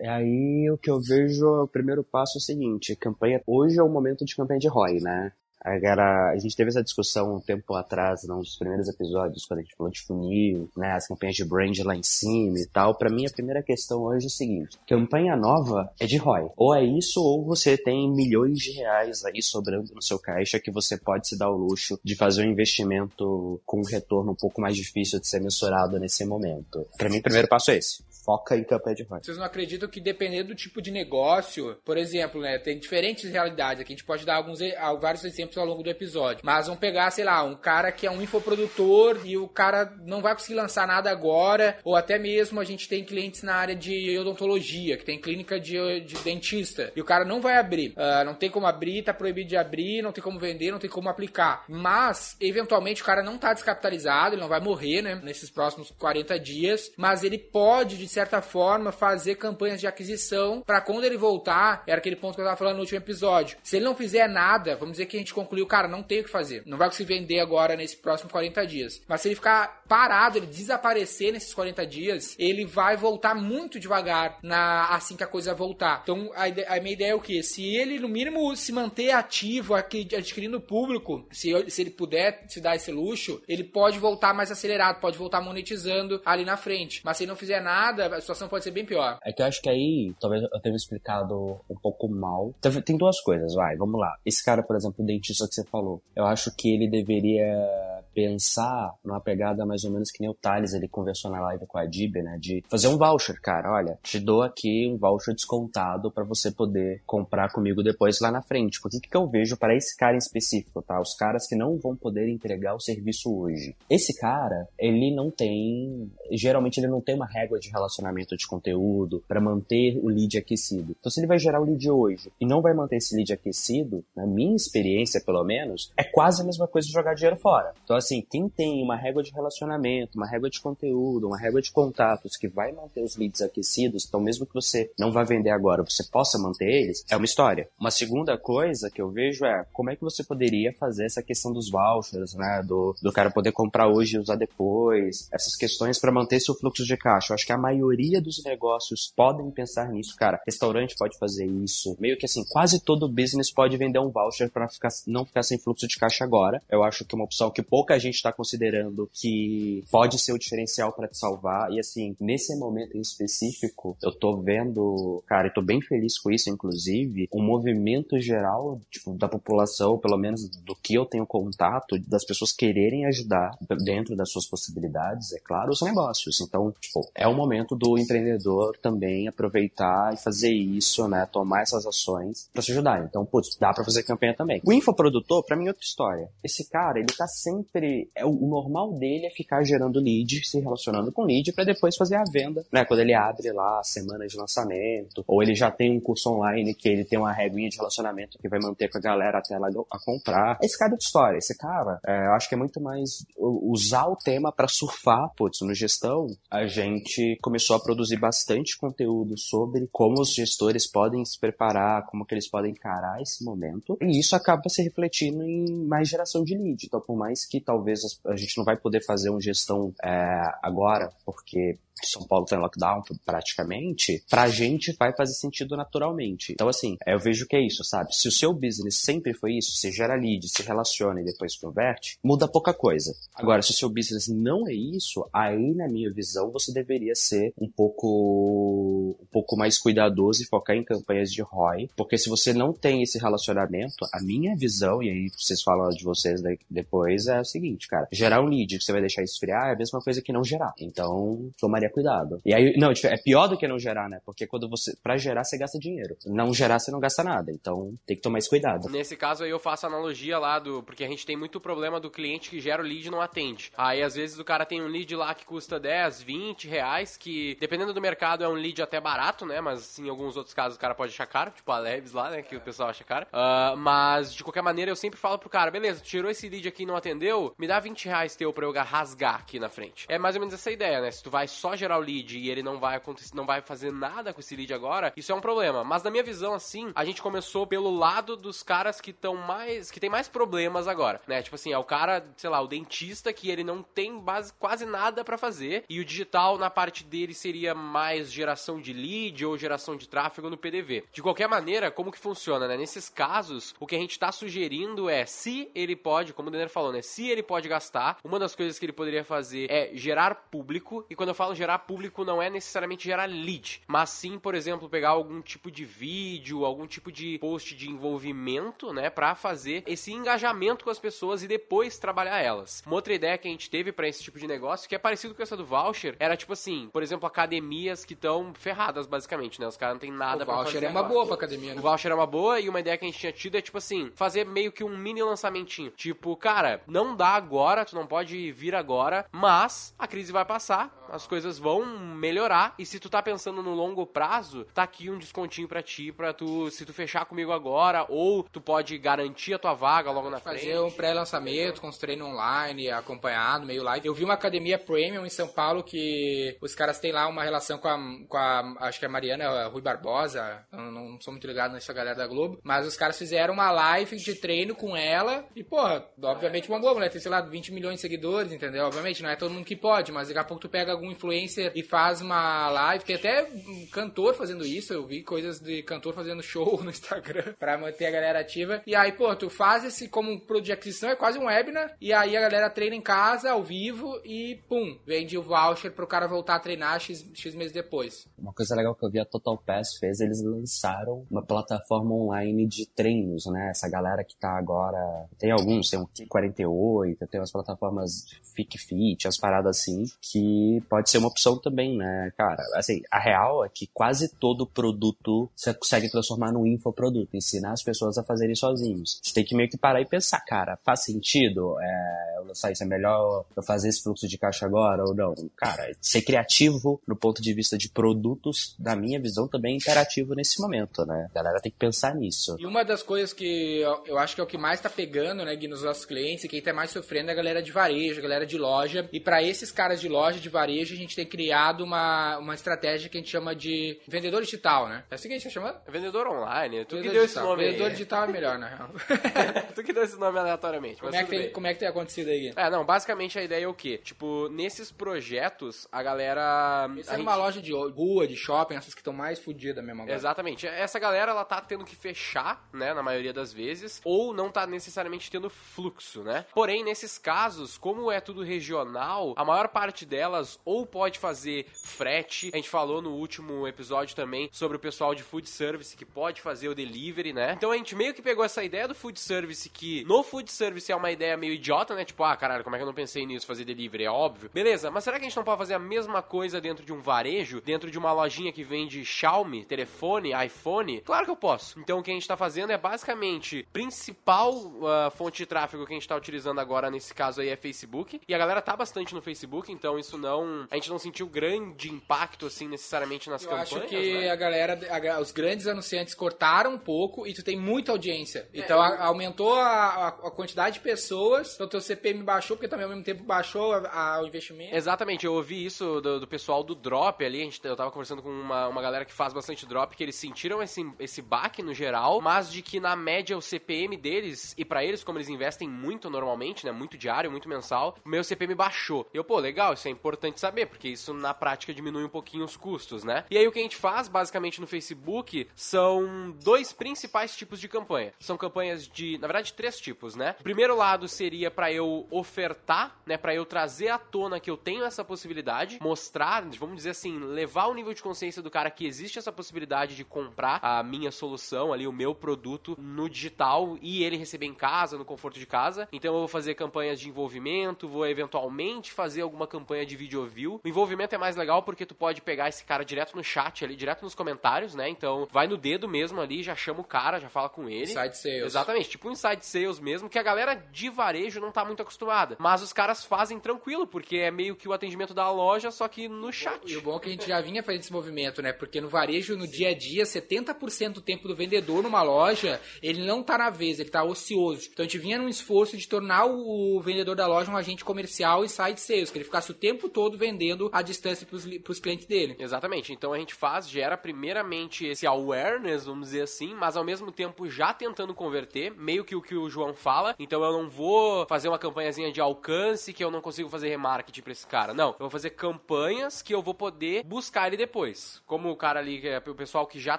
aí 0.00 0.70
o 0.70 0.78
que 0.78 0.90
eu 0.90 1.00
vejo 1.00 1.46
o 1.46 1.68
primeiro 1.68 2.04
passo 2.04 2.38
é 2.38 2.40
o 2.40 2.42
seguinte, 2.42 2.96
campanha, 2.96 3.42
hoje 3.46 3.78
é 3.78 3.82
o 3.82 3.88
momento 3.88 4.24
de 4.24 4.36
campanha 4.36 4.60
de 4.60 4.68
ROI, 4.68 5.00
né? 5.00 5.32
Agora, 5.64 6.32
a 6.32 6.36
gente 6.36 6.54
teve 6.54 6.68
essa 6.68 6.82
discussão 6.82 7.36
um 7.36 7.40
tempo 7.40 7.74
atrás, 7.74 8.22
num 8.24 8.40
dos 8.40 8.54
primeiros 8.54 8.86
episódios, 8.86 9.46
quando 9.46 9.60
a 9.60 9.62
gente 9.62 9.74
falou 9.74 9.90
de 9.90 10.02
funil, 10.02 10.70
né, 10.76 10.92
as 10.92 11.06
campanhas 11.08 11.36
de 11.36 11.42
brand 11.42 11.74
lá 11.78 11.96
em 11.96 12.02
cima 12.02 12.58
e 12.58 12.66
tal. 12.66 12.94
Para 12.94 13.08
mim, 13.08 13.24
a 13.26 13.30
primeira 13.30 13.62
questão 13.62 14.02
hoje 14.02 14.26
é 14.26 14.28
o 14.28 14.30
seguinte: 14.30 14.78
campanha 14.86 15.34
nova 15.34 15.90
é 15.98 16.06
de 16.06 16.18
ROI. 16.18 16.50
Ou 16.54 16.74
é 16.74 16.84
isso, 16.84 17.18
ou 17.18 17.42
você 17.42 17.78
tem 17.78 18.12
milhões 18.12 18.58
de 18.58 18.72
reais 18.72 19.24
aí 19.24 19.40
sobrando 19.42 19.94
no 19.94 20.02
seu 20.02 20.18
caixa 20.18 20.60
que 20.60 20.70
você 20.70 20.98
pode 20.98 21.26
se 21.26 21.38
dar 21.38 21.48
o 21.48 21.56
luxo 21.56 21.98
de 22.04 22.14
fazer 22.14 22.42
um 22.42 22.50
investimento 22.50 23.58
com 23.64 23.80
um 23.80 23.86
retorno 23.86 24.32
um 24.32 24.36
pouco 24.36 24.60
mais 24.60 24.76
difícil 24.76 25.18
de 25.18 25.26
ser 25.26 25.40
mensurado 25.40 25.98
nesse 25.98 26.26
momento. 26.26 26.86
Para 26.98 27.08
mim, 27.08 27.20
o 27.20 27.22
primeiro 27.22 27.48
passo 27.48 27.70
é 27.70 27.78
esse 27.78 28.04
foca 28.24 28.56
em 28.56 28.62
de 28.62 29.02
ROI. 29.04 29.20
Vocês 29.22 29.36
não 29.36 29.44
acreditam 29.44 29.88
que 29.88 30.00
dependendo 30.00 30.48
do 30.48 30.54
tipo 30.54 30.80
de 30.80 30.90
negócio, 30.90 31.76
por 31.84 31.96
exemplo, 31.96 32.40
né, 32.40 32.58
tem 32.58 32.78
diferentes 32.78 33.30
realidades. 33.30 33.82
Aqui 33.82 33.92
a 33.92 33.96
gente 33.96 34.04
pode 34.04 34.24
dar 34.24 34.36
alguns, 34.36 34.60
vários 35.00 35.24
exemplos 35.24 35.58
ao 35.58 35.66
longo 35.66 35.82
do 35.82 35.90
episódio. 35.90 36.40
Mas 36.42 36.66
vamos 36.66 36.80
pegar, 36.80 37.10
sei 37.10 37.24
lá, 37.24 37.42
um 37.42 37.54
cara 37.54 37.92
que 37.92 38.06
é 38.06 38.10
um 38.10 38.22
infoprodutor 38.22 39.20
e 39.24 39.36
o 39.36 39.46
cara 39.46 39.92
não 40.04 40.22
vai 40.22 40.34
conseguir 40.34 40.54
lançar 40.54 40.86
nada 40.86 41.10
agora, 41.10 41.78
ou 41.84 41.94
até 41.96 42.18
mesmo 42.18 42.60
a 42.60 42.64
gente 42.64 42.88
tem 42.88 43.04
clientes 43.04 43.42
na 43.42 43.54
área 43.54 43.76
de 43.76 44.18
odontologia, 44.18 44.96
que 44.96 45.04
tem 45.04 45.20
clínica 45.20 45.60
de, 45.60 46.00
de 46.00 46.16
dentista, 46.18 46.92
e 46.96 47.00
o 47.00 47.04
cara 47.04 47.24
não 47.24 47.40
vai 47.40 47.56
abrir. 47.56 47.90
Uh, 47.90 48.24
não 48.24 48.34
tem 48.34 48.50
como 48.50 48.66
abrir, 48.66 49.02
tá 49.02 49.12
proibido 49.12 49.48
de 49.48 49.56
abrir, 49.56 50.02
não 50.02 50.12
tem 50.12 50.22
como 50.22 50.38
vender, 50.38 50.70
não 50.70 50.78
tem 50.78 50.90
como 50.90 51.08
aplicar. 51.08 51.64
Mas, 51.68 52.36
eventualmente, 52.40 53.02
o 53.02 53.04
cara 53.04 53.22
não 53.22 53.36
tá 53.36 53.52
descapitalizado, 53.52 54.34
ele 54.34 54.42
não 54.42 54.48
vai 54.48 54.60
morrer, 54.60 55.02
né, 55.02 55.20
nesses 55.22 55.50
próximos 55.50 55.90
40 55.98 56.38
dias, 56.38 56.90
mas 56.96 57.22
ele 57.22 57.38
pode, 57.38 57.98
de 57.98 58.06
certa 58.14 58.40
forma, 58.40 58.92
fazer 58.92 59.36
campanhas 59.36 59.80
de 59.80 59.86
aquisição 59.86 60.62
para 60.64 60.80
quando 60.80 61.04
ele 61.04 61.16
voltar, 61.16 61.82
era 61.86 61.98
aquele 61.98 62.16
ponto 62.16 62.34
que 62.34 62.40
eu 62.40 62.44
tava 62.44 62.56
falando 62.56 62.76
no 62.76 62.80
último 62.80 62.98
episódio. 62.98 63.58
Se 63.62 63.76
ele 63.76 63.84
não 63.84 63.96
fizer 63.96 64.28
nada, 64.28 64.76
vamos 64.76 64.92
dizer 64.92 65.06
que 65.06 65.16
a 65.16 65.20
gente 65.20 65.34
concluiu, 65.34 65.66
cara, 65.66 65.88
não 65.88 66.02
tem 66.02 66.20
o 66.20 66.24
que 66.24 66.30
fazer. 66.30 66.62
Não 66.66 66.78
vai 66.78 66.88
conseguir 66.88 67.14
vender 67.14 67.40
agora 67.40 67.76
nesse 67.76 67.96
próximo 67.96 68.30
40 68.30 68.66
dias. 68.66 69.02
Mas 69.08 69.20
se 69.20 69.28
ele 69.28 69.34
ficar 69.34 69.82
parado, 69.88 70.38
ele 70.38 70.46
desaparecer 70.46 71.32
nesses 71.32 71.52
40 71.52 71.86
dias, 71.86 72.36
ele 72.38 72.64
vai 72.64 72.96
voltar 72.96 73.34
muito 73.34 73.78
devagar 73.78 74.38
na 74.42 74.86
assim 74.88 75.16
que 75.16 75.24
a 75.24 75.26
coisa 75.26 75.54
voltar. 75.54 76.00
Então, 76.02 76.30
a, 76.34 76.76
a 76.76 76.80
minha 76.80 76.92
ideia 76.92 77.10
é 77.10 77.14
o 77.14 77.20
que? 77.20 77.42
Se 77.42 77.64
ele, 77.76 77.98
no 77.98 78.08
mínimo, 78.08 78.54
se 78.56 78.72
manter 78.72 79.10
ativo, 79.10 79.74
adquirindo 79.74 80.60
público, 80.60 81.26
se, 81.30 81.50
se 81.70 81.82
ele 81.82 81.90
puder 81.90 82.44
se 82.48 82.60
dar 82.60 82.76
esse 82.76 82.90
luxo, 82.90 83.42
ele 83.48 83.64
pode 83.64 83.98
voltar 83.98 84.34
mais 84.34 84.50
acelerado, 84.50 85.00
pode 85.00 85.18
voltar 85.18 85.40
monetizando 85.40 86.20
ali 86.24 86.44
na 86.44 86.56
frente. 86.56 87.00
Mas 87.04 87.16
se 87.16 87.24
ele 87.24 87.30
não 87.30 87.36
fizer 87.36 87.60
nada, 87.60 88.03
a 88.12 88.20
situação 88.20 88.48
pode 88.48 88.64
ser 88.64 88.70
bem 88.70 88.84
pior. 88.84 89.18
É 89.24 89.32
que 89.32 89.42
eu 89.42 89.46
acho 89.46 89.62
que 89.62 89.68
aí, 89.68 90.14
talvez 90.20 90.42
eu 90.42 90.60
tenha 90.60 90.76
explicado 90.76 91.60
um 91.68 91.76
pouco 91.76 92.08
mal. 92.08 92.54
Tem 92.84 92.96
duas 92.96 93.20
coisas, 93.20 93.54
vai, 93.54 93.76
vamos 93.76 94.00
lá. 94.00 94.16
Esse 94.24 94.44
cara, 94.44 94.62
por 94.62 94.76
exemplo, 94.76 95.02
o 95.02 95.06
dentista 95.06 95.46
que 95.46 95.54
você 95.54 95.64
falou, 95.64 96.02
eu 96.14 96.24
acho 96.24 96.54
que 96.56 96.72
ele 96.72 96.88
deveria 96.88 97.93
pensar 98.14 98.94
numa 99.04 99.20
pegada 99.20 99.66
mais 99.66 99.84
ou 99.84 99.90
menos 99.90 100.10
que 100.10 100.20
nem 100.20 100.30
o 100.30 100.34
Thales, 100.34 100.72
ele 100.72 100.88
conversou 100.88 101.30
na 101.30 101.40
live 101.40 101.66
com 101.66 101.78
a 101.78 101.84
Dib, 101.84 102.16
né, 102.16 102.38
de 102.40 102.62
fazer 102.68 102.88
um 102.88 102.96
voucher, 102.96 103.40
cara, 103.40 103.72
olha, 103.72 103.98
te 104.02 104.20
dou 104.20 104.42
aqui 104.42 104.88
um 104.88 104.96
voucher 104.96 105.34
descontado 105.34 106.10
para 106.10 106.24
você 106.24 106.50
poder 106.50 107.02
comprar 107.06 107.50
comigo 107.52 107.82
depois 107.82 108.20
lá 108.20 108.30
na 108.30 108.42
frente. 108.42 108.80
Porque 108.80 108.98
o 108.98 109.00
que, 109.00 109.08
que 109.08 109.16
eu 109.16 109.28
vejo 109.28 109.56
para 109.56 109.76
esse 109.76 109.96
cara 109.96 110.14
em 110.14 110.18
específico, 110.18 110.82
tá? 110.82 111.00
Os 111.00 111.14
caras 111.14 111.46
que 111.46 111.56
não 111.56 111.78
vão 111.78 111.96
poder 111.96 112.28
entregar 112.28 112.74
o 112.74 112.80
serviço 112.80 113.34
hoje. 113.34 113.74
Esse 113.90 114.18
cara, 114.18 114.68
ele 114.78 115.14
não 115.14 115.30
tem, 115.30 116.10
geralmente 116.30 116.78
ele 116.78 116.88
não 116.88 117.00
tem 117.00 117.14
uma 117.14 117.26
régua 117.26 117.58
de 117.58 117.70
relacionamento 117.70 118.36
de 118.36 118.46
conteúdo 118.46 119.22
para 119.26 119.40
manter 119.40 119.98
o 120.02 120.08
lead 120.08 120.38
aquecido. 120.38 120.94
Então 120.98 121.10
se 121.10 121.20
ele 121.20 121.26
vai 121.26 121.38
gerar 121.38 121.60
o 121.60 121.64
lead 121.64 121.90
hoje 121.90 122.32
e 122.40 122.46
não 122.46 122.60
vai 122.60 122.74
manter 122.74 122.96
esse 122.96 123.16
lead 123.16 123.32
aquecido, 123.32 124.04
na 124.14 124.26
minha 124.26 124.54
experiência 124.54 125.20
pelo 125.20 125.42
menos, 125.44 125.92
é 125.96 126.04
quase 126.04 126.42
a 126.42 126.44
mesma 126.44 126.66
coisa 126.66 126.86
de 126.86 126.92
jogar 126.92 127.14
dinheiro 127.14 127.36
fora. 127.36 127.72
Então 127.84 127.96
assim, 128.04 128.24
quem 128.30 128.48
tem 128.48 128.82
uma 128.82 128.96
régua 128.96 129.22
de 129.22 129.32
relacionamento, 129.32 130.16
uma 130.16 130.28
régua 130.28 130.50
de 130.50 130.60
conteúdo, 130.60 131.26
uma 131.26 131.38
régua 131.38 131.60
de 131.60 131.72
contatos 131.72 132.36
que 132.36 132.48
vai 132.48 132.72
manter 132.72 133.02
os 133.02 133.16
leads 133.16 133.40
aquecidos, 133.40 134.04
então 134.06 134.20
mesmo 134.20 134.46
que 134.46 134.54
você 134.54 134.90
não 134.98 135.10
vai 135.10 135.24
vender 135.24 135.50
agora, 135.50 135.82
você 135.82 136.04
possa 136.04 136.38
manter 136.38 136.68
eles, 136.68 137.04
é 137.10 137.16
uma 137.16 137.24
história. 137.24 137.68
Uma 137.78 137.90
segunda 137.90 138.36
coisa 138.38 138.90
que 138.90 139.00
eu 139.00 139.10
vejo 139.10 139.44
é 139.44 139.64
como 139.72 139.90
é 139.90 139.96
que 139.96 140.02
você 140.02 140.22
poderia 140.22 140.72
fazer 140.72 141.06
essa 141.06 141.22
questão 141.22 141.52
dos 141.52 141.70
vouchers, 141.70 142.34
né, 142.34 142.62
do, 142.66 142.94
do 143.02 143.12
cara 143.12 143.30
poder 143.30 143.52
comprar 143.52 143.88
hoje 143.88 144.16
e 144.16 144.18
usar 144.18 144.36
depois, 144.36 145.28
essas 145.32 145.56
questões 145.56 145.98
para 145.98 146.12
manter 146.12 146.40
seu 146.40 146.54
fluxo 146.54 146.84
de 146.84 146.96
caixa. 146.96 147.32
Eu 147.32 147.34
acho 147.34 147.46
que 147.46 147.52
a 147.52 147.58
maioria 147.58 148.20
dos 148.20 148.42
negócios 148.44 149.12
podem 149.16 149.50
pensar 149.50 149.88
nisso, 149.88 150.14
cara. 150.16 150.40
Restaurante 150.46 150.94
pode 150.96 151.18
fazer 151.18 151.46
isso, 151.46 151.96
meio 151.98 152.16
que 152.16 152.26
assim, 152.26 152.44
quase 152.50 152.80
todo 152.80 153.08
business 153.08 153.52
pode 153.52 153.76
vender 153.76 153.98
um 153.98 154.10
voucher 154.10 154.50
para 154.50 154.68
ficar, 154.68 154.90
não 155.06 155.24
ficar 155.24 155.42
sem 155.42 155.58
fluxo 155.58 155.86
de 155.86 155.96
caixa 155.96 156.24
agora. 156.24 156.62
Eu 156.70 156.82
acho 156.82 157.04
que 157.04 157.14
é 157.14 157.16
uma 157.16 157.24
opção 157.24 157.50
que 157.50 157.62
pouca 157.62 157.93
a 157.94 157.98
gente 157.98 158.14
está 158.16 158.32
considerando 158.32 159.08
que 159.12 159.84
pode 159.90 160.18
ser 160.18 160.32
o 160.32 160.38
diferencial 160.38 160.92
para 160.92 161.08
te 161.08 161.18
salvar. 161.18 161.70
E 161.72 161.78
assim, 161.78 162.16
nesse 162.20 162.54
momento 162.56 162.96
em 162.96 163.00
específico, 163.00 163.96
eu 164.02 164.12
tô 164.12 164.36
vendo, 164.36 165.22
cara, 165.26 165.48
e 165.48 165.52
tô 165.52 165.62
bem 165.62 165.80
feliz 165.80 166.18
com 166.18 166.30
isso, 166.30 166.50
inclusive, 166.50 167.28
um 167.32 167.42
movimento 167.42 168.18
geral 168.18 168.80
tipo, 168.90 169.14
da 169.14 169.28
população, 169.28 169.98
pelo 169.98 170.16
menos 170.16 170.48
do 170.48 170.74
que 170.74 170.94
eu 170.94 171.04
tenho 171.04 171.26
contato, 171.26 171.98
das 171.98 172.24
pessoas 172.24 172.52
quererem 172.52 173.06
ajudar 173.06 173.56
dentro 173.84 174.16
das 174.16 174.30
suas 174.30 174.46
possibilidades, 174.46 175.32
é 175.32 175.38
claro, 175.38 175.70
os 175.70 175.82
negócios. 175.82 176.40
Então, 176.40 176.72
tipo, 176.80 177.08
é 177.14 177.26
o 177.26 177.34
momento 177.34 177.74
do 177.76 177.98
empreendedor 177.98 178.76
também 178.78 179.28
aproveitar 179.28 180.12
e 180.14 180.16
fazer 180.16 180.52
isso, 180.52 181.06
né? 181.08 181.26
Tomar 181.26 181.62
essas 181.62 181.86
ações 181.86 182.48
para 182.52 182.62
se 182.62 182.72
ajudar. 182.72 183.04
Então, 183.04 183.24
putz, 183.24 183.56
dá 183.56 183.72
para 183.72 183.84
fazer 183.84 184.02
campanha 184.02 184.34
também. 184.34 184.60
O 184.64 184.72
infoprodutor, 184.72 185.44
para 185.44 185.56
mim, 185.56 185.66
é 185.66 185.68
outra 185.68 185.84
história. 185.84 186.28
Esse 186.42 186.68
cara, 186.68 186.98
ele 186.98 187.12
tá 187.16 187.26
sempre 187.26 187.83
é 188.14 188.24
o, 188.24 188.32
normal 188.32 188.92
dele 188.92 189.26
é 189.26 189.30
ficar 189.30 189.62
gerando 189.64 190.00
lead, 190.00 190.46
se 190.46 190.60
relacionando 190.60 191.12
com 191.12 191.22
lead 191.22 191.52
para 191.52 191.64
depois 191.64 191.96
fazer 191.96 192.16
a 192.16 192.24
venda, 192.24 192.64
né? 192.72 192.84
Quando 192.84 193.00
ele 193.00 193.14
abre 193.14 193.52
lá 193.52 193.80
a 193.80 193.84
semana 193.84 194.26
de 194.26 194.36
lançamento, 194.36 195.24
ou 195.26 195.42
ele 195.42 195.54
já 195.54 195.70
tem 195.70 195.96
um 195.96 196.00
curso 196.00 196.30
online 196.30 196.74
que 196.74 196.88
ele 196.88 197.04
tem 197.04 197.18
uma 197.18 197.32
reguinha 197.32 197.68
de 197.68 197.76
relacionamento 197.76 198.38
que 198.38 198.48
vai 198.48 198.58
manter 198.60 198.88
com 198.88 198.98
a 198.98 199.00
galera 199.00 199.38
até 199.38 199.54
ela 199.54 199.68
a 199.90 199.98
comprar. 199.98 200.58
Esse 200.62 200.78
cara 200.78 200.94
é 200.94 200.96
de 200.96 201.04
história, 201.04 201.38
esse 201.38 201.56
cara, 201.56 201.98
é, 202.06 202.26
eu 202.26 202.32
acho 202.32 202.48
que 202.48 202.54
é 202.54 202.58
muito 202.58 202.80
mais 202.80 203.26
usar 203.36 204.06
o 204.06 204.16
tema 204.16 204.52
para 204.52 204.68
surfar, 204.68 205.30
putz, 205.36 205.60
no 205.62 205.74
gestão, 205.74 206.26
a 206.50 206.66
gente 206.66 207.38
começou 207.42 207.76
a 207.76 207.80
produzir 207.80 208.16
bastante 208.16 208.76
conteúdo 208.78 209.38
sobre 209.38 209.88
como 209.92 210.20
os 210.20 210.32
gestores 210.32 210.90
podem 210.90 211.24
se 211.24 211.38
preparar, 211.38 212.06
como 212.06 212.24
que 212.24 212.34
eles 212.34 212.48
podem 212.48 212.72
encarar 212.72 213.20
esse 213.20 213.44
momento, 213.44 213.96
e 214.00 214.18
isso 214.18 214.36
acaba 214.36 214.68
se 214.68 214.82
refletindo 214.82 215.42
em 215.42 215.86
mais 215.86 216.08
geração 216.08 216.44
de 216.44 216.56
lead. 216.56 216.86
Então, 216.86 217.00
por 217.00 217.16
mais 217.16 217.46
que 217.46 217.60
talvez 217.60 217.73
talvez 217.74 218.20
a 218.26 218.36
gente 218.36 218.56
não 218.56 218.64
vai 218.64 218.76
poder 218.76 219.04
fazer 219.04 219.30
uma 219.30 219.40
gestão 219.40 219.92
é, 220.02 220.42
agora, 220.62 221.10
porque 221.26 221.76
São 222.02 222.26
Paulo 222.26 222.46
tá 222.46 222.56
em 222.56 222.60
lockdown 222.60 223.02
praticamente, 223.24 224.22
pra 224.28 224.48
gente 224.48 224.94
vai 224.98 225.14
fazer 225.14 225.34
sentido 225.34 225.76
naturalmente. 225.76 226.52
Então, 226.52 226.68
assim, 226.68 226.96
eu 227.06 227.18
vejo 227.18 227.46
que 227.46 227.56
é 227.56 227.64
isso, 227.64 227.84
sabe? 227.84 228.14
Se 228.14 228.28
o 228.28 228.32
seu 228.32 228.52
business 228.52 229.00
sempre 229.00 229.32
foi 229.32 229.54
isso, 229.54 229.72
se 229.72 229.90
gera 229.90 230.14
lead, 230.14 230.48
se 230.48 230.62
relaciona 230.62 231.20
e 231.20 231.24
depois 231.24 231.56
converte, 231.56 232.18
muda 232.22 232.48
pouca 232.48 232.74
coisa. 232.74 233.14
Agora, 233.34 233.62
se 233.62 233.70
o 233.70 233.74
seu 233.74 233.88
business 233.88 234.28
não 234.28 234.68
é 234.68 234.72
isso, 234.72 235.26
aí, 235.32 235.74
na 235.74 235.88
minha 235.88 236.12
visão, 236.12 236.50
você 236.50 236.72
deveria 236.72 237.14
ser 237.14 237.52
um 237.58 237.68
pouco, 237.70 239.16
um 239.20 239.26
pouco 239.32 239.56
mais 239.56 239.78
cuidadoso 239.78 240.42
e 240.42 240.46
focar 240.46 240.76
em 240.76 240.84
campanhas 240.84 241.30
de 241.30 241.42
ROI, 241.42 241.88
porque 241.96 242.18
se 242.18 242.28
você 242.28 242.52
não 242.52 242.72
tem 242.72 243.02
esse 243.02 243.18
relacionamento, 243.18 244.04
a 244.12 244.22
minha 244.22 244.56
visão, 244.56 245.02
e 245.02 245.10
aí 245.10 245.30
vocês 245.36 245.62
falam 245.62 245.88
de 245.90 246.04
vocês 246.04 246.40
depois, 246.70 247.26
é 247.26 247.40
o 247.40 247.44
seguinte, 247.44 247.88
cara, 247.88 248.08
gerar 248.12 248.42
um 248.42 248.46
lead 248.46 248.78
que 248.78 248.84
você 248.84 248.92
vai 248.92 249.00
deixar 249.00 249.22
esfriar 249.22 249.68
é 249.68 249.72
a 249.72 249.76
mesma 249.76 250.00
coisa 250.00 250.22
que 250.22 250.32
não 250.32 250.44
gerar. 250.44 250.74
Então, 250.78 251.50
tomaria 251.58 251.83
cuidado. 251.90 252.40
E 252.44 252.54
aí, 252.54 252.74
não, 252.76 252.90
é 252.90 253.16
pior 253.16 253.48
do 253.48 253.56
que 253.56 253.68
não 253.68 253.78
gerar, 253.78 254.08
né? 254.08 254.20
Porque 254.24 254.46
quando 254.46 254.68
você, 254.68 254.96
pra 255.02 255.16
gerar, 255.16 255.44
você 255.44 255.58
gasta 255.58 255.78
dinheiro. 255.78 256.16
Não 256.26 256.52
gerar, 256.52 256.78
você 256.78 256.90
não 256.90 257.00
gasta 257.00 257.22
nada. 257.22 257.50
Então, 257.50 257.94
tem 258.06 258.16
que 258.16 258.22
tomar 258.22 258.38
esse 258.38 258.48
cuidado. 258.48 258.88
Nesse 258.88 259.16
caso 259.16 259.44
aí, 259.44 259.50
eu 259.50 259.58
faço 259.58 259.86
analogia 259.86 260.38
lá 260.38 260.58
do, 260.58 260.82
porque 260.82 261.04
a 261.04 261.08
gente 261.08 261.26
tem 261.26 261.36
muito 261.36 261.60
problema 261.60 262.00
do 262.00 262.10
cliente 262.10 262.50
que 262.50 262.60
gera 262.60 262.82
o 262.82 262.86
lead 262.86 263.06
e 263.06 263.10
não 263.10 263.20
atende. 263.20 263.72
Aí, 263.76 264.02
às 264.02 264.14
vezes, 264.14 264.38
o 264.38 264.44
cara 264.44 264.64
tem 264.64 264.82
um 264.82 264.88
lead 264.88 265.14
lá 265.14 265.34
que 265.34 265.44
custa 265.44 265.78
10, 265.78 266.22
20 266.22 266.68
reais, 266.68 267.16
que, 267.16 267.56
dependendo 267.60 267.92
do 267.92 268.00
mercado, 268.00 268.44
é 268.44 268.48
um 268.48 268.54
lead 268.54 268.82
até 268.82 269.00
barato, 269.00 269.46
né? 269.46 269.60
Mas, 269.60 269.98
em 269.98 270.08
alguns 270.08 270.36
outros 270.36 270.54
casos, 270.54 270.76
o 270.76 270.80
cara 270.80 270.94
pode 270.94 271.12
achar 271.12 271.26
caro, 271.26 271.50
tipo 271.50 271.70
a 271.70 271.78
Leves 271.78 272.12
lá, 272.12 272.30
né? 272.30 272.42
Que 272.42 272.56
o 272.56 272.60
pessoal 272.60 272.88
acha 272.88 273.04
caro. 273.04 273.26
Uh, 273.26 273.76
mas, 273.76 274.34
de 274.34 274.42
qualquer 274.42 274.62
maneira, 274.62 274.90
eu 274.90 274.96
sempre 274.96 275.18
falo 275.18 275.38
pro 275.38 275.48
cara, 275.48 275.70
beleza, 275.70 276.00
tirou 276.02 276.30
esse 276.30 276.48
lead 276.48 276.68
aqui 276.68 276.82
e 276.82 276.86
não 276.86 276.96
atendeu, 276.96 277.54
me 277.58 277.66
dá 277.66 277.78
20 277.80 278.06
reais 278.06 278.36
teu 278.36 278.52
pra 278.52 278.64
eu 278.64 278.72
rasgar 278.72 279.36
aqui 279.36 279.58
na 279.58 279.68
frente. 279.68 280.06
É 280.08 280.18
mais 280.18 280.34
ou 280.34 280.40
menos 280.40 280.54
essa 280.54 280.70
ideia, 280.70 281.00
né? 281.00 281.10
Se 281.10 281.22
tu 281.22 281.30
vai 281.30 281.48
só 281.48 281.73
gerar 281.76 281.98
o 281.98 282.00
lead 282.00 282.38
e 282.38 282.50
ele 282.50 282.62
não 282.62 282.78
vai 282.78 282.96
acontecer, 282.96 283.34
não 283.34 283.46
vai 283.46 283.60
fazer 283.60 283.92
nada 283.92 284.32
com 284.32 284.40
esse 284.40 284.56
lead 284.56 284.72
agora, 284.72 285.12
isso 285.16 285.32
é 285.32 285.34
um 285.34 285.40
problema. 285.40 285.84
Mas 285.84 286.02
na 286.02 286.10
minha 286.10 286.22
visão, 286.22 286.54
assim, 286.54 286.92
a 286.94 287.04
gente 287.04 287.22
começou 287.22 287.66
pelo 287.66 287.96
lado 287.96 288.36
dos 288.36 288.62
caras 288.62 289.00
que 289.00 289.10
estão 289.10 289.36
mais. 289.36 289.90
que 289.90 290.00
tem 290.00 290.10
mais 290.10 290.28
problemas 290.28 290.88
agora, 290.88 291.20
né? 291.26 291.42
Tipo 291.42 291.56
assim, 291.56 291.72
é 291.72 291.78
o 291.78 291.84
cara, 291.84 292.24
sei 292.36 292.50
lá, 292.50 292.60
o 292.60 292.66
dentista 292.66 293.32
que 293.32 293.50
ele 293.50 293.64
não 293.64 293.82
tem 293.82 294.18
base, 294.18 294.52
quase 294.54 294.84
nada 294.84 295.24
para 295.24 295.38
fazer. 295.38 295.84
E 295.88 296.00
o 296.00 296.04
digital, 296.04 296.58
na 296.58 296.70
parte 296.70 297.04
dele, 297.04 297.34
seria 297.34 297.74
mais 297.74 298.30
geração 298.30 298.80
de 298.80 298.92
lead 298.92 299.44
ou 299.44 299.56
geração 299.56 299.96
de 299.96 300.08
tráfego 300.08 300.50
no 300.50 300.56
PDV. 300.56 301.04
De 301.12 301.22
qualquer 301.22 301.48
maneira, 301.48 301.90
como 301.90 302.12
que 302.12 302.18
funciona, 302.18 302.68
né? 302.68 302.76
Nesses 302.76 303.08
casos, 303.08 303.74
o 303.80 303.86
que 303.86 303.96
a 303.96 303.98
gente 303.98 304.18
tá 304.18 304.30
sugerindo 304.30 305.08
é 305.08 305.26
se 305.26 305.70
ele 305.74 305.96
pode, 305.96 306.32
como 306.32 306.48
o 306.48 306.50
Denner 306.50 306.68
falou, 306.68 306.92
né? 306.92 307.02
Se 307.02 307.28
ele 307.28 307.42
pode 307.42 307.68
gastar, 307.68 308.18
uma 308.22 308.38
das 308.38 308.54
coisas 308.54 308.78
que 308.78 308.84
ele 308.84 308.92
poderia 308.92 309.24
fazer 309.24 309.70
é 309.70 309.90
gerar 309.94 310.34
público. 310.50 311.04
E 311.08 311.16
quando 311.16 311.30
eu 311.30 311.34
falo 311.34 311.54
gerar 311.54 311.63
público, 311.78 312.24
não 312.24 312.42
é 312.42 312.48
necessariamente 312.48 313.04
gerar 313.04 313.26
lead, 313.26 313.82
mas 313.86 314.10
sim, 314.10 314.38
por 314.38 314.54
exemplo, 314.54 314.88
pegar 314.88 315.10
algum 315.10 315.40
tipo 315.40 315.70
de 315.70 315.84
vídeo, 315.84 316.64
algum 316.64 316.86
tipo 316.86 317.10
de 317.10 317.38
post 317.38 317.74
de 317.74 317.90
envolvimento, 317.90 318.92
né, 318.92 319.10
para 319.10 319.34
fazer 319.34 319.82
esse 319.86 320.12
engajamento 320.12 320.84
com 320.84 320.90
as 320.90 320.98
pessoas 320.98 321.42
e 321.42 321.48
depois 321.48 321.98
trabalhar 321.98 322.40
elas. 322.40 322.82
Uma 322.86 322.96
outra 322.96 323.14
ideia 323.14 323.38
que 323.38 323.48
a 323.48 323.50
gente 323.50 323.70
teve 323.70 323.92
para 323.92 324.08
esse 324.08 324.22
tipo 324.22 324.38
de 324.38 324.46
negócio, 324.46 324.88
que 324.88 324.94
é 324.94 324.98
parecido 324.98 325.34
com 325.34 325.42
essa 325.42 325.56
do 325.56 325.64
voucher, 325.64 326.16
era 326.18 326.36
tipo 326.36 326.52
assim, 326.52 326.88
por 326.92 327.02
exemplo, 327.02 327.26
academias 327.26 328.04
que 328.04 328.14
estão 328.14 328.52
ferradas 328.54 329.06
basicamente, 329.06 329.60
né? 329.60 329.66
Os 329.66 329.76
caras 329.76 329.94
não 329.94 330.00
tem 330.00 330.12
nada 330.12 330.44
para 330.44 330.54
fazer. 330.56 330.68
O 330.68 330.72
voucher 330.72 330.84
é 330.84 330.90
uma 330.90 331.02
boa 331.02 331.26
pra 331.26 331.34
academia, 331.34 331.74
né? 331.74 331.80
O 331.80 331.82
voucher 331.82 332.10
é 332.10 332.14
uma 332.14 332.26
boa 332.26 332.60
e 332.60 332.68
uma 332.68 332.80
ideia 332.80 332.96
que 332.96 333.04
a 333.04 333.08
gente 333.08 333.18
tinha 333.18 333.32
tido 333.32 333.56
é 333.56 333.60
tipo 333.60 333.78
assim, 333.78 334.12
fazer 334.14 334.44
meio 334.44 334.72
que 334.72 334.84
um 334.84 334.96
mini 334.96 335.22
lançamentinho. 335.22 335.90
Tipo, 335.90 336.36
cara, 336.36 336.82
não 336.86 337.14
dá 337.16 337.28
agora, 337.28 337.84
tu 337.84 337.94
não 337.94 338.06
pode 338.06 338.52
vir 338.52 338.74
agora, 338.74 339.26
mas 339.32 339.94
a 339.98 340.06
crise 340.06 340.32
vai 340.32 340.44
passar, 340.44 341.03
as 341.14 341.26
coisas 341.28 341.58
vão 341.58 341.86
melhorar 341.86 342.74
e 342.76 342.84
se 342.84 342.98
tu 342.98 343.08
tá 343.08 343.22
pensando 343.22 343.62
no 343.62 343.72
longo 343.72 344.04
prazo, 344.04 344.66
tá 344.74 344.82
aqui 344.82 345.08
um 345.08 345.18
descontinho 345.18 345.68
para 345.68 345.80
ti, 345.80 346.10
para 346.10 346.32
tu, 346.32 346.68
se 346.70 346.84
tu 346.84 346.92
fechar 346.92 347.24
comigo 347.24 347.52
agora, 347.52 348.04
ou 348.08 348.42
tu 348.42 348.60
pode 348.60 348.98
garantir 348.98 349.54
a 349.54 349.58
tua 349.58 349.74
vaga 349.74 350.10
logo 350.10 350.28
na 350.28 350.40
Fazer 350.40 350.58
frente. 350.58 350.72
Fazer 350.72 350.84
um 350.84 350.90
pré-lançamento 350.90 351.80
com 351.80 351.88
os 351.88 351.98
treinos 351.98 352.26
online, 352.26 352.90
acompanhado, 352.90 353.64
meio 353.64 353.84
live. 353.84 354.06
Eu 354.06 354.14
vi 354.14 354.24
uma 354.24 354.34
academia 354.34 354.76
premium 354.76 355.24
em 355.24 355.30
São 355.30 355.46
Paulo 355.46 355.84
que 355.84 356.56
os 356.60 356.74
caras 356.74 356.98
têm 356.98 357.12
lá 357.12 357.28
uma 357.28 357.44
relação 357.44 357.78
com 357.78 357.88
a, 357.88 357.98
com 358.28 358.36
a 358.36 358.74
acho 358.80 358.98
que 358.98 359.04
é 359.04 359.08
a 359.08 359.12
Mariana 359.12 359.44
a 359.48 359.68
Rui 359.68 359.82
Barbosa, 359.82 360.66
não, 360.72 360.90
não 360.90 361.20
sou 361.20 361.32
muito 361.32 361.46
ligado 361.46 361.72
nessa 361.72 361.92
galera 361.92 362.16
da 362.16 362.26
Globo, 362.26 362.58
mas 362.64 362.86
os 362.86 362.96
caras 362.96 363.16
fizeram 363.16 363.54
uma 363.54 363.70
live 363.70 364.16
de 364.16 364.34
treino 364.34 364.74
com 364.74 364.96
ela 364.96 365.46
e, 365.54 365.62
porra, 365.62 366.04
obviamente 366.20 366.68
uma 366.68 366.80
boa 366.80 366.94
mulher, 366.94 367.10
tem, 367.10 367.20
sei 367.20 367.30
lá, 367.30 367.40
20 367.40 367.72
milhões 367.72 367.96
de 367.96 368.00
seguidores, 368.00 368.52
entendeu? 368.52 368.86
Obviamente, 368.86 369.22
não 369.22 369.30
é 369.30 369.36
todo 369.36 369.52
mundo 369.52 369.64
que 369.64 369.76
pode, 369.76 370.10
mas 370.10 370.28
daqui 370.28 370.40
a 370.40 370.44
pouco 370.44 370.62
tu 370.62 370.68
pega 370.68 370.92
algum 370.92 371.03
influencer 371.10 371.72
e 371.74 371.82
faz 371.82 372.20
uma 372.20 372.68
live, 372.70 373.04
tem 373.04 373.16
até 373.16 373.44
um 373.44 373.86
cantor 373.86 374.34
fazendo 374.34 374.64
isso, 374.64 374.92
eu 374.92 375.06
vi 375.06 375.22
coisas 375.22 375.60
de 375.60 375.82
cantor 375.82 376.14
fazendo 376.14 376.42
show 376.42 376.80
no 376.82 376.90
Instagram 376.90 377.54
pra 377.58 377.78
manter 377.78 378.06
a 378.06 378.10
galera 378.10 378.40
ativa. 378.40 378.82
E 378.86 378.94
aí, 378.94 379.12
pô, 379.12 379.34
tu 379.36 379.48
faz 379.50 379.84
esse 379.84 380.08
como 380.08 380.30
um 380.30 380.38
produto 380.38 380.66
de 380.66 380.72
aquisição, 380.72 381.10
é 381.10 381.16
quase 381.16 381.38
um 381.38 381.46
webinar, 381.46 381.94
e 382.00 382.12
aí 382.12 382.36
a 382.36 382.40
galera 382.40 382.70
treina 382.70 382.96
em 382.96 383.00
casa, 383.00 383.50
ao 383.50 383.62
vivo, 383.62 384.20
e 384.24 384.60
pum, 384.68 384.98
vende 385.06 385.36
o 385.36 385.42
voucher 385.42 385.92
pro 385.92 386.06
cara 386.06 386.26
voltar 386.26 386.56
a 386.56 386.60
treinar 386.60 386.98
X, 387.00 387.24
X 387.34 387.54
meses 387.54 387.72
depois. 387.72 388.26
Uma 388.38 388.52
coisa 388.52 388.74
legal 388.74 388.94
que 388.94 389.04
eu 389.04 389.10
vi 389.10 389.20
a 389.20 389.24
Total 389.24 389.56
Pass 389.58 389.96
fez, 389.98 390.20
eles 390.20 390.42
lançaram 390.42 391.22
uma 391.30 391.42
plataforma 391.42 392.14
online 392.14 392.66
de 392.66 392.86
treinos, 392.86 393.46
né? 393.46 393.70
Essa 393.70 393.88
galera 393.88 394.24
que 394.24 394.36
tá 394.36 394.56
agora, 394.56 395.26
tem 395.38 395.50
alguns, 395.50 395.90
tem 395.90 395.98
um 395.98 396.06
48, 396.28 397.26
tem 397.26 397.40
umas 397.40 397.52
plataformas 397.52 398.26
Fit 398.54 398.78
Fit, 398.78 399.26
as 399.26 399.36
paradas 399.36 399.78
assim, 399.78 400.04
que 400.20 400.82
pode 400.94 401.10
ser 401.10 401.18
uma 401.18 401.26
opção 401.26 401.58
também, 401.58 401.96
né, 401.96 402.32
cara? 402.36 402.62
Assim, 402.76 403.00
a 403.10 403.18
real 403.18 403.64
é 403.64 403.68
que 403.68 403.88
quase 403.92 404.28
todo 404.36 404.64
produto 404.64 405.50
você 405.56 405.74
consegue 405.74 406.08
transformar 406.08 406.52
num 406.52 406.64
infoproduto, 406.64 407.36
ensinar 407.36 407.72
as 407.72 407.82
pessoas 407.82 408.16
a 408.16 408.22
fazerem 408.22 408.54
sozinhos. 408.54 409.18
Você 409.20 409.34
tem 409.34 409.44
que 409.44 409.56
meio 409.56 409.68
que 409.68 409.76
parar 409.76 410.00
e 410.00 410.06
pensar, 410.06 410.38
cara, 410.44 410.78
faz 410.84 411.02
sentido 411.02 411.76
é, 411.80 412.33
isso? 412.70 412.82
É 412.82 412.86
melhor 412.86 413.44
eu 413.56 413.62
fazer 413.62 413.88
esse 413.88 414.02
fluxo 414.02 414.28
de 414.28 414.38
caixa 414.38 414.66
agora 414.66 415.02
ou 415.04 415.14
não? 415.14 415.34
Cara, 415.56 415.90
ser 416.00 416.22
criativo 416.22 417.00
no 417.06 417.16
ponto 417.16 417.42
de 417.42 417.52
vista 417.52 417.76
de 417.76 417.88
produtos, 417.88 418.74
da 418.78 418.96
minha 418.96 419.20
visão, 419.20 419.48
também 419.48 419.74
é 419.74 419.76
imperativo 419.76 420.34
nesse 420.34 420.60
momento, 420.60 421.04
né? 421.04 421.28
A 421.30 421.34
galera 421.34 421.60
tem 421.60 421.72
que 421.72 421.78
pensar 421.78 422.14
nisso. 422.14 422.56
E 422.58 422.66
uma 422.66 422.84
das 422.84 423.02
coisas 423.02 423.32
que 423.32 423.80
eu 424.06 424.18
acho 424.18 424.34
que 424.34 424.40
é 424.40 424.44
o 424.44 424.46
que 424.46 424.58
mais 424.58 424.80
tá 424.80 424.90
pegando, 424.90 425.44
né, 425.44 425.54
Gui, 425.56 425.68
nos 425.68 425.82
nossos 425.82 426.04
clientes, 426.04 426.44
e 426.44 426.48
quem 426.48 426.62
tá 426.62 426.72
mais 426.72 426.90
sofrendo 426.90 427.30
é 427.30 427.32
a 427.32 427.36
galera 427.36 427.62
de 427.62 427.72
varejo, 427.72 428.18
a 428.18 428.22
galera 428.22 428.46
de 428.46 428.56
loja. 428.56 429.08
E 429.12 429.20
para 429.20 429.42
esses 429.42 429.70
caras 429.70 430.00
de 430.00 430.08
loja, 430.08 430.38
de 430.38 430.48
varejo, 430.48 430.94
a 430.94 430.96
gente 430.96 431.16
tem 431.16 431.26
criado 431.26 431.82
uma, 431.82 432.38
uma 432.38 432.54
estratégia 432.54 433.08
que 433.08 433.16
a 433.16 433.20
gente 433.20 433.30
chama 433.30 433.54
de 433.54 433.98
vendedor 434.06 434.42
digital, 434.42 434.88
né? 434.88 435.04
É 435.10 435.14
o 435.14 435.18
seguinte, 435.18 435.42
você 435.42 435.50
chama? 435.50 435.80
Vendedor 435.88 436.26
online. 436.26 436.84
Tu 436.84 436.96
vendedor 436.96 437.02
que 437.02 437.02
deu 437.02 437.22
digital. 437.22 437.24
esse 437.24 437.50
nome 437.50 437.64
Vendedor 437.64 437.86
aí. 437.86 437.92
digital 437.92 438.24
é 438.24 438.32
melhor, 438.32 438.58
na 438.58 438.68
real. 438.68 438.90
tu 439.74 439.82
que 439.82 439.92
deu 439.92 440.02
esse 440.02 440.18
nome 440.18 440.38
aleatoriamente. 440.38 441.00
Como 441.00 441.10
mas 441.10 441.20
é, 441.20 441.24
que 441.24 441.30
tem, 441.30 441.38
bem. 441.40 441.52
como 441.52 441.66
é 441.66 441.74
que 441.74 441.80
tem 441.80 441.88
acontecido 441.88 442.28
aí? 442.28 442.43
É, 442.56 442.70
não, 442.70 442.84
basicamente 442.84 443.38
a 443.38 443.42
ideia 443.42 443.64
é 443.64 443.68
o 443.68 443.74
quê? 443.74 443.98
Tipo, 443.98 444.48
nesses 444.48 444.90
projetos, 444.92 445.86
a 445.90 446.02
galera. 446.02 446.88
Isso 446.96 447.10
é 447.10 447.14
gente- 447.16 447.22
uma 447.22 447.36
loja 447.36 447.60
de 447.62 447.72
rua, 447.72 448.26
de 448.26 448.36
shopping, 448.36 448.74
essas 448.74 448.94
que 448.94 449.00
estão 449.00 449.12
mais 449.12 449.38
fodidas 449.38 449.84
mesmo 449.84 450.02
agora. 450.02 450.14
Exatamente. 450.16 450.66
Essa 450.66 450.98
galera, 450.98 451.30
ela 451.30 451.44
tá 451.44 451.60
tendo 451.60 451.84
que 451.84 451.94
fechar, 451.96 452.68
né, 452.72 452.92
na 452.92 453.02
maioria 453.02 453.32
das 453.32 453.52
vezes, 453.52 454.00
ou 454.04 454.34
não 454.34 454.50
tá 454.50 454.66
necessariamente 454.66 455.30
tendo 455.30 455.48
fluxo, 455.48 456.22
né? 456.22 456.44
Porém, 456.54 456.82
nesses 456.84 457.18
casos, 457.18 457.78
como 457.78 458.10
é 458.10 458.20
tudo 458.20 458.42
regional, 458.42 459.34
a 459.36 459.44
maior 459.44 459.68
parte 459.68 460.04
delas 460.04 460.58
ou 460.64 460.86
pode 460.86 461.18
fazer 461.18 461.66
frete. 461.84 462.50
A 462.52 462.56
gente 462.56 462.68
falou 462.68 463.00
no 463.00 463.10
último 463.14 463.66
episódio 463.66 464.14
também 464.16 464.48
sobre 464.52 464.76
o 464.76 464.80
pessoal 464.80 465.14
de 465.14 465.22
food 465.22 465.48
service 465.48 465.96
que 465.96 466.04
pode 466.04 466.40
fazer 466.40 466.68
o 466.68 466.74
delivery, 466.74 467.32
né? 467.32 467.54
Então 467.56 467.70
a 467.70 467.76
gente 467.76 467.94
meio 467.94 468.12
que 468.14 468.22
pegou 468.22 468.44
essa 468.44 468.62
ideia 468.62 468.88
do 468.88 468.94
food 468.94 469.18
service 469.18 469.68
que 469.70 470.04
no 470.04 470.22
food 470.22 470.50
service 470.50 470.90
é 470.90 470.96
uma 470.96 471.10
ideia 471.10 471.36
meio 471.36 471.52
idiota, 471.54 471.94
né? 471.94 472.04
Tipo, 472.04 472.24
ah, 472.24 472.33
caralho, 472.36 472.64
como 472.64 472.76
é 472.76 472.78
que 472.78 472.82
eu 472.82 472.86
não 472.86 472.94
pensei 472.94 473.24
nisso, 473.26 473.46
fazer 473.46 473.64
delivery? 473.64 474.04
É 474.04 474.10
óbvio. 474.10 474.50
Beleza, 474.52 474.90
mas 474.90 475.04
será 475.04 475.18
que 475.18 475.24
a 475.24 475.28
gente 475.28 475.36
não 475.36 475.44
pode 475.44 475.58
fazer 475.58 475.74
a 475.74 475.78
mesma 475.78 476.22
coisa 476.22 476.60
dentro 476.60 476.84
de 476.84 476.92
um 476.92 477.00
varejo, 477.00 477.60
dentro 477.60 477.90
de 477.90 477.98
uma 477.98 478.12
lojinha 478.12 478.52
que 478.52 478.62
vende 478.62 479.04
Xiaomi, 479.04 479.64
telefone, 479.64 480.32
iPhone? 480.46 481.00
Claro 481.00 481.24
que 481.24 481.30
eu 481.30 481.36
posso. 481.36 481.78
Então 481.80 481.98
o 481.98 482.02
que 482.02 482.10
a 482.10 482.14
gente 482.14 482.26
tá 482.28 482.36
fazendo 482.36 482.70
é 482.72 482.78
basicamente 482.78 483.66
principal 483.72 484.52
ah, 484.86 485.10
fonte 485.10 485.38
de 485.38 485.46
tráfego 485.46 485.86
que 485.86 485.92
a 485.92 485.96
gente 485.96 486.08
tá 486.08 486.16
utilizando 486.16 486.58
agora 486.60 486.90
nesse 486.90 487.14
caso 487.14 487.40
aí 487.40 487.48
é 487.48 487.56
Facebook. 487.56 488.20
E 488.26 488.34
a 488.34 488.38
galera 488.38 488.60
tá 488.60 488.76
bastante 488.76 489.14
no 489.14 489.22
Facebook, 489.22 489.70
então 489.72 489.98
isso 489.98 490.18
não. 490.18 490.66
A 490.70 490.74
gente 490.74 490.90
não 490.90 490.98
sentiu 490.98 491.26
grande 491.26 491.90
impacto 491.90 492.46
assim 492.46 492.68
necessariamente 492.68 493.30
nas 493.30 493.42
Eu 493.44 493.50
campanhas. 493.50 493.72
acho 493.72 493.86
que 493.88 494.14
né? 494.14 494.30
a 494.30 494.36
galera, 494.36 494.78
a- 495.16 495.20
os 495.20 495.30
grandes 495.32 495.66
anunciantes 495.66 496.14
cortaram 496.14 496.72
um 496.74 496.78
pouco 496.78 497.26
e 497.26 497.32
tu 497.32 497.42
tem 497.42 497.56
muita 497.56 497.92
audiência. 497.92 498.48
Então 498.52 498.80
a- 498.80 499.04
aumentou 499.06 499.54
a- 499.54 500.08
a 500.08 500.30
quantidade 500.30 500.74
de 500.74 500.80
pessoas, 500.80 501.54
então 501.54 501.68
teu 501.68 501.80
CPM 501.80 502.22
baixou, 502.24 502.56
porque 502.56 502.68
também 502.68 502.84
ao 502.84 502.90
mesmo 502.90 503.04
tempo 503.04 503.22
baixou 503.22 503.72
a, 503.72 504.16
a, 504.16 504.22
o 504.22 504.26
investimento. 504.26 504.74
Exatamente, 504.74 505.26
eu 505.26 505.34
ouvi 505.34 505.64
isso 505.64 506.00
do, 506.00 506.20
do, 506.20 506.26
pessoal 506.26 506.62
do 506.62 506.74
drop 506.74 507.24
ali, 507.24 507.38
gente, 507.40 507.64
eu 507.64 507.76
tava 507.76 507.90
conversando 507.90 508.22
com 508.22 508.28
uma, 508.28 508.68
uma 508.68 508.82
galera 508.82 509.04
que 509.04 509.12
faz 509.12 509.32
bastante 509.32 509.66
drop, 509.66 509.96
que 509.96 510.02
eles 510.02 510.16
sentiram 510.16 510.62
esse, 510.62 510.84
esse 510.98 511.22
baque 511.22 511.62
no 511.62 511.74
geral, 511.74 512.20
mas 512.20 512.50
de 512.50 512.62
que 512.62 512.80
na 512.80 512.96
média 512.96 513.36
o 513.36 513.42
CPM 513.42 513.96
deles, 513.96 514.54
e 514.56 514.64
para 514.64 514.84
eles, 514.84 515.04
como 515.04 515.18
eles 515.18 515.28
investem 515.28 515.68
muito 515.68 516.10
normalmente, 516.10 516.64
né, 516.64 516.72
muito 516.72 516.96
diário, 516.96 517.30
muito 517.30 517.48
mensal, 517.48 517.96
o 518.04 518.08
meu 518.08 518.24
CPM 518.24 518.54
baixou. 518.54 519.08
Eu, 519.12 519.24
pô, 519.24 519.38
legal, 519.38 519.74
isso 519.74 519.88
é 519.88 519.90
importante 519.90 520.40
saber, 520.40 520.66
porque 520.66 520.88
isso 520.88 521.12
na 521.12 521.34
prática 521.34 521.74
diminui 521.74 522.04
um 522.04 522.08
pouquinho 522.08 522.44
os 522.44 522.56
custos, 522.56 523.04
né? 523.04 523.24
E 523.30 523.36
aí 523.36 523.46
o 523.46 523.52
que 523.52 523.58
a 523.58 523.62
gente 523.62 523.76
faz, 523.76 524.08
basicamente, 524.08 524.60
no 524.60 524.66
Facebook, 524.66 525.48
são 525.54 526.34
dois 526.42 526.72
principais 526.72 527.36
tipos 527.36 527.60
de 527.60 527.68
campanha. 527.68 528.12
São 528.18 528.36
campanhas 528.36 528.86
de, 528.86 529.18
na 529.18 529.26
verdade, 529.26 529.52
três 529.52 529.80
tipos, 529.80 530.14
né? 530.14 530.36
O 530.40 530.42
primeiro 530.42 530.76
lado 530.76 531.08
seria 531.08 531.50
para 531.50 531.72
eu 531.72 532.06
ofertar, 532.14 532.96
né, 533.04 533.16
para 533.16 533.34
eu 533.34 533.44
trazer 533.44 533.88
à 533.88 533.98
tona 533.98 534.38
que 534.38 534.50
eu 534.50 534.56
tenho 534.56 534.84
essa 534.84 535.04
possibilidade, 535.04 535.78
mostrar, 535.80 536.44
vamos 536.58 536.76
dizer 536.76 536.90
assim, 536.90 537.18
levar 537.18 537.66
o 537.66 537.74
nível 537.74 537.92
de 537.92 538.02
consciência 538.02 538.40
do 538.40 538.50
cara 538.50 538.70
que 538.70 538.86
existe 538.86 539.18
essa 539.18 539.32
possibilidade 539.32 539.96
de 539.96 540.04
comprar 540.04 540.60
a 540.62 540.82
minha 540.82 541.10
solução 541.10 541.72
ali, 541.72 541.86
o 541.86 541.92
meu 541.92 542.14
produto 542.14 542.76
no 542.78 543.08
digital 543.08 543.76
e 543.82 544.04
ele 544.04 544.16
receber 544.16 544.46
em 544.46 544.54
casa, 544.54 544.96
no 544.96 545.04
conforto 545.04 545.38
de 545.38 545.46
casa. 545.46 545.88
Então 545.92 546.12
eu 546.14 546.20
vou 546.20 546.28
fazer 546.28 546.54
campanhas 546.54 547.00
de 547.00 547.08
envolvimento, 547.08 547.88
vou 547.88 548.06
eventualmente 548.06 548.92
fazer 548.92 549.22
alguma 549.22 549.46
campanha 549.46 549.84
de 549.84 549.96
video 549.96 550.24
view. 550.26 550.60
O 550.64 550.68
envolvimento 550.68 551.14
é 551.14 551.18
mais 551.18 551.34
legal 551.34 551.62
porque 551.62 551.84
tu 551.84 551.94
pode 551.94 552.22
pegar 552.22 552.48
esse 552.48 552.64
cara 552.64 552.84
direto 552.84 553.16
no 553.16 553.24
chat 553.24 553.64
ali, 553.64 553.74
direto 553.74 554.02
nos 554.02 554.14
comentários, 554.14 554.74
né? 554.74 554.88
Então 554.88 555.26
vai 555.32 555.48
no 555.48 555.56
dedo 555.56 555.88
mesmo 555.88 556.20
ali, 556.20 556.42
já 556.42 556.54
chama 556.54 556.80
o 556.80 556.84
cara, 556.84 557.18
já 557.18 557.28
fala 557.28 557.48
com 557.48 557.68
ele. 557.68 557.92
Inside 557.92 558.16
sales. 558.16 558.44
Exatamente, 558.44 558.90
tipo 558.90 559.08
um 559.08 559.12
inside 559.12 559.44
sales 559.44 559.80
mesmo, 559.80 560.08
que 560.08 560.18
a 560.18 560.22
galera 560.22 560.54
de 560.54 560.88
varejo 560.88 561.40
não 561.40 561.50
tá 561.50 561.64
muito 561.64 561.82
acostumada. 561.82 561.93
Mas 562.38 562.62
os 562.62 562.72
caras 562.72 563.04
fazem 563.04 563.38
tranquilo, 563.38 563.86
porque 563.86 564.16
é 564.16 564.30
meio 564.30 564.56
que 564.56 564.68
o 564.68 564.72
atendimento 564.72 565.14
da 565.14 565.30
loja, 565.30 565.70
só 565.70 565.88
que 565.88 566.08
no 566.08 566.32
chat. 566.32 566.60
E 566.66 566.76
o 566.76 566.82
bom 566.82 566.96
é 566.96 567.00
que 567.00 567.08
a 567.08 567.12
gente 567.12 567.28
já 567.28 567.40
vinha 567.40 567.62
fazendo 567.62 567.82
esse 567.82 567.92
movimento, 567.92 568.42
né? 568.42 568.52
Porque 568.52 568.80
no 568.80 568.88
varejo, 568.88 569.36
no 569.36 569.46
dia 569.46 569.70
a 569.70 569.74
dia, 569.74 570.04
70% 570.04 570.94
do 570.94 571.00
tempo 571.00 571.28
do 571.28 571.34
vendedor 571.34 571.82
numa 571.82 572.02
loja, 572.02 572.60
ele 572.82 573.04
não 573.04 573.22
tá 573.22 573.38
na 573.38 573.50
vez, 573.50 573.78
ele 573.78 573.90
tá 573.90 574.02
ocioso. 574.02 574.68
Então 574.72 574.84
a 574.84 574.88
gente 574.88 574.98
vinha 574.98 575.18
num 575.18 575.28
esforço 575.28 575.76
de 575.76 575.88
tornar 575.88 576.26
o 576.26 576.80
vendedor 576.80 577.16
da 577.16 577.26
loja 577.26 577.50
um 577.50 577.56
agente 577.56 577.84
comercial 577.84 578.44
e 578.44 578.48
side 578.48 578.80
sales, 578.80 579.10
que 579.10 579.18
ele 579.18 579.24
ficasse 579.24 579.50
o 579.50 579.54
tempo 579.54 579.88
todo 579.88 580.16
vendendo 580.16 580.68
à 580.72 580.82
distância 580.82 581.26
pros, 581.26 581.46
pros 581.58 581.78
clientes 581.78 582.06
dele. 582.06 582.36
Exatamente. 582.38 582.92
Então 582.92 583.12
a 583.12 583.18
gente 583.18 583.34
faz, 583.34 583.68
gera 583.68 583.96
primeiramente 583.96 584.86
esse 584.86 585.06
awareness, 585.06 585.84
vamos 585.84 586.08
dizer 586.08 586.22
assim, 586.22 586.54
mas 586.54 586.76
ao 586.76 586.84
mesmo 586.84 587.10
tempo 587.12 587.48
já 587.48 587.72
tentando 587.72 588.14
converter, 588.14 588.72
meio 588.76 589.04
que 589.04 589.14
o 589.14 589.22
que 589.22 589.34
o 589.34 589.48
João 589.48 589.74
fala. 589.74 590.14
Então 590.18 590.42
eu 590.42 590.52
não 590.52 590.68
vou 590.68 591.26
fazer 591.26 591.48
uma 591.48 591.58
campanhazinha 591.84 592.10
de 592.10 592.20
alcance 592.20 592.92
que 592.92 593.04
eu 593.04 593.10
não 593.10 593.20
consigo 593.20 593.48
fazer 593.48 593.68
remarketing 593.68 594.22
pra 594.22 594.32
esse 594.32 594.46
cara. 594.46 594.72
Não, 594.72 594.90
eu 594.90 595.00
vou 595.00 595.10
fazer 595.10 595.30
campanhas 595.30 596.22
que 596.22 596.34
eu 596.34 596.40
vou 596.40 596.54
poder 596.54 597.04
buscar 597.04 597.46
ele 597.46 597.56
depois. 597.56 598.22
Como 598.26 598.50
o 598.50 598.56
cara 598.56 598.80
ali, 598.80 599.06
é 599.06 599.18
o 599.18 599.34
pessoal 599.34 599.66
que 599.66 599.78
já 599.78 599.98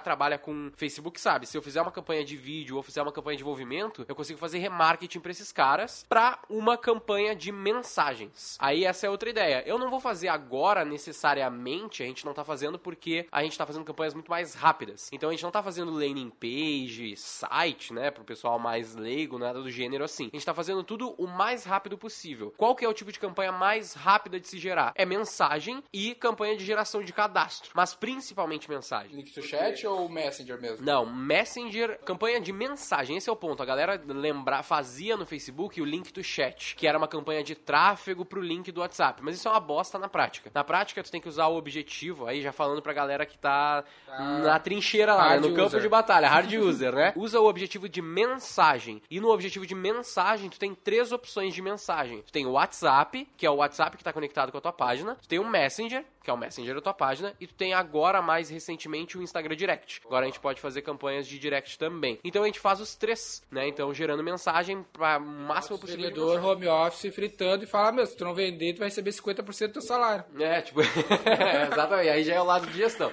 trabalha 0.00 0.38
com 0.38 0.70
Facebook 0.76 1.20
sabe, 1.20 1.46
se 1.46 1.56
eu 1.56 1.62
fizer 1.62 1.80
uma 1.80 1.92
campanha 1.92 2.24
de 2.24 2.36
vídeo 2.36 2.76
ou 2.76 2.82
fizer 2.82 3.02
uma 3.02 3.12
campanha 3.12 3.36
de 3.36 3.42
envolvimento, 3.42 4.04
eu 4.08 4.14
consigo 4.14 4.38
fazer 4.38 4.58
remarketing 4.58 5.20
pra 5.20 5.30
esses 5.30 5.52
caras 5.52 6.04
pra 6.08 6.40
uma 6.50 6.76
campanha 6.76 7.36
de 7.36 7.52
mensagens. 7.52 8.56
Aí 8.58 8.84
essa 8.84 9.06
é 9.06 9.10
outra 9.10 9.30
ideia. 9.30 9.62
Eu 9.66 9.78
não 9.78 9.90
vou 9.90 10.00
fazer 10.00 10.28
agora 10.28 10.84
necessariamente, 10.84 12.02
a 12.02 12.06
gente 12.06 12.24
não 12.24 12.34
tá 12.34 12.44
fazendo 12.44 12.78
porque 12.78 13.26
a 13.30 13.42
gente 13.42 13.56
tá 13.56 13.64
fazendo 13.64 13.84
campanhas 13.84 14.14
muito 14.14 14.30
mais 14.30 14.54
rápidas. 14.54 15.08
Então 15.12 15.28
a 15.28 15.32
gente 15.32 15.44
não 15.44 15.50
tá 15.50 15.62
fazendo 15.62 15.92
landing 15.92 16.30
page, 16.30 17.16
site, 17.16 17.92
né, 17.92 18.10
pro 18.10 18.24
pessoal 18.24 18.58
mais 18.58 18.96
leigo, 18.96 19.38
nada 19.38 19.62
do 19.62 19.70
gênero 19.70 20.04
assim. 20.04 20.30
A 20.32 20.36
gente 20.36 20.46
tá 20.46 20.54
fazendo 20.54 20.82
tudo 20.82 21.14
o 21.16 21.26
mais 21.26 21.64
rápido 21.64 21.75
possível. 21.98 22.52
Qual 22.56 22.74
que 22.74 22.84
é 22.84 22.88
o 22.88 22.94
tipo 22.94 23.12
de 23.12 23.18
campanha 23.18 23.52
mais 23.52 23.94
rápida 23.94 24.38
de 24.40 24.48
se 24.48 24.58
gerar? 24.58 24.92
É 24.94 25.04
mensagem 25.04 25.82
e 25.92 26.14
campanha 26.14 26.56
de 26.56 26.64
geração 26.64 27.02
de 27.02 27.12
cadastro, 27.12 27.70
mas 27.74 27.94
principalmente 27.94 28.70
mensagem. 28.70 29.16
Link 29.16 29.32
to 29.32 29.42
chat 29.42 29.86
ou 29.86 30.08
Messenger 30.08 30.60
mesmo? 30.60 30.84
Não, 30.84 31.06
Messenger, 31.06 31.98
campanha 32.04 32.40
de 32.40 32.52
mensagem, 32.52 33.16
esse 33.16 33.28
é 33.28 33.32
o 33.32 33.36
ponto. 33.36 33.62
A 33.62 33.66
galera 33.66 34.00
lembrar, 34.06 34.62
fazia 34.62 35.16
no 35.16 35.26
Facebook 35.26 35.80
o 35.80 35.84
link 35.84 36.12
to 36.12 36.22
chat, 36.22 36.74
que 36.76 36.86
era 36.86 36.98
uma 36.98 37.08
campanha 37.08 37.42
de 37.42 37.54
tráfego 37.54 38.24
pro 38.24 38.40
link 38.40 38.70
do 38.72 38.80
WhatsApp, 38.80 39.22
mas 39.22 39.36
isso 39.36 39.48
é 39.48 39.50
uma 39.50 39.60
bosta 39.60 39.98
na 39.98 40.08
prática. 40.08 40.50
Na 40.54 40.64
prática, 40.64 41.02
tu 41.02 41.10
tem 41.10 41.20
que 41.20 41.28
usar 41.28 41.46
o 41.46 41.56
objetivo, 41.56 42.26
aí 42.26 42.40
já 42.40 42.52
falando 42.52 42.82
pra 42.82 42.92
galera 42.92 43.26
que 43.26 43.38
tá 43.38 43.84
ah, 44.08 44.38
na 44.38 44.58
trincheira 44.58 45.14
lá, 45.14 45.30
né, 45.30 45.40
no 45.40 45.54
campo 45.54 45.68
user. 45.68 45.80
de 45.80 45.88
batalha, 45.88 46.28
hard 46.28 46.52
user, 46.54 46.94
né? 46.94 47.12
Usa 47.16 47.40
o 47.40 47.46
objetivo 47.46 47.88
de 47.88 48.00
mensagem. 48.02 49.02
E 49.10 49.20
no 49.20 49.30
objetivo 49.30 49.66
de 49.66 49.74
mensagem, 49.74 50.48
tu 50.48 50.58
tem 50.58 50.74
três 50.74 51.12
opções 51.12 51.54
de 51.54 51.62
mensagem. 51.66 52.22
Tu 52.22 52.32
tem 52.32 52.46
o 52.46 52.52
WhatsApp, 52.52 53.28
que 53.36 53.44
é 53.44 53.50
o 53.50 53.56
WhatsApp 53.56 53.96
que 53.96 54.04
tá 54.04 54.12
conectado 54.12 54.52
com 54.52 54.58
a 54.58 54.60
tua 54.60 54.72
página. 54.72 55.16
Tu 55.16 55.28
tem 55.28 55.38
o 55.38 55.48
Messenger, 55.48 56.04
que 56.22 56.30
é 56.30 56.32
o 56.32 56.36
Messenger 56.36 56.74
da 56.74 56.80
tua 56.80 56.94
página, 56.94 57.34
e 57.40 57.46
tu 57.46 57.54
tem 57.54 57.74
agora, 57.74 58.22
mais 58.22 58.48
recentemente, 58.48 59.18
o 59.18 59.22
Instagram 59.22 59.54
Direct. 59.56 60.00
Agora 60.04 60.24
a 60.24 60.26
gente 60.26 60.40
pode 60.40 60.60
fazer 60.60 60.82
campanhas 60.82 61.26
de 61.26 61.38
Direct 61.38 61.78
também. 61.78 62.18
Então 62.24 62.42
a 62.42 62.46
gente 62.46 62.60
faz 62.60 62.80
os 62.80 62.94
três, 62.94 63.42
né? 63.50 63.68
Então 63.68 63.92
gerando 63.92 64.22
mensagem 64.22 64.84
para 64.92 65.18
máximo 65.18 65.78
possível. 65.78 66.04
Vendedor, 66.04 66.44
home 66.44 66.66
office, 66.66 67.14
fritando 67.14 67.64
e 67.64 67.66
fala, 67.66 67.92
meu, 67.92 68.06
se 68.06 68.16
tu 68.16 68.24
não 68.24 68.34
vender, 68.34 68.74
tu 68.74 68.78
vai 68.78 68.88
receber 68.88 69.10
50% 69.10 69.66
do 69.68 69.72
teu 69.74 69.82
salário. 69.82 70.24
É, 70.38 70.62
tipo, 70.62 70.80
exatamente, 71.72 72.08
aí 72.08 72.24
já 72.24 72.34
é 72.34 72.40
o 72.40 72.44
lado 72.44 72.66
de 72.66 72.76
gestão. 72.76 73.12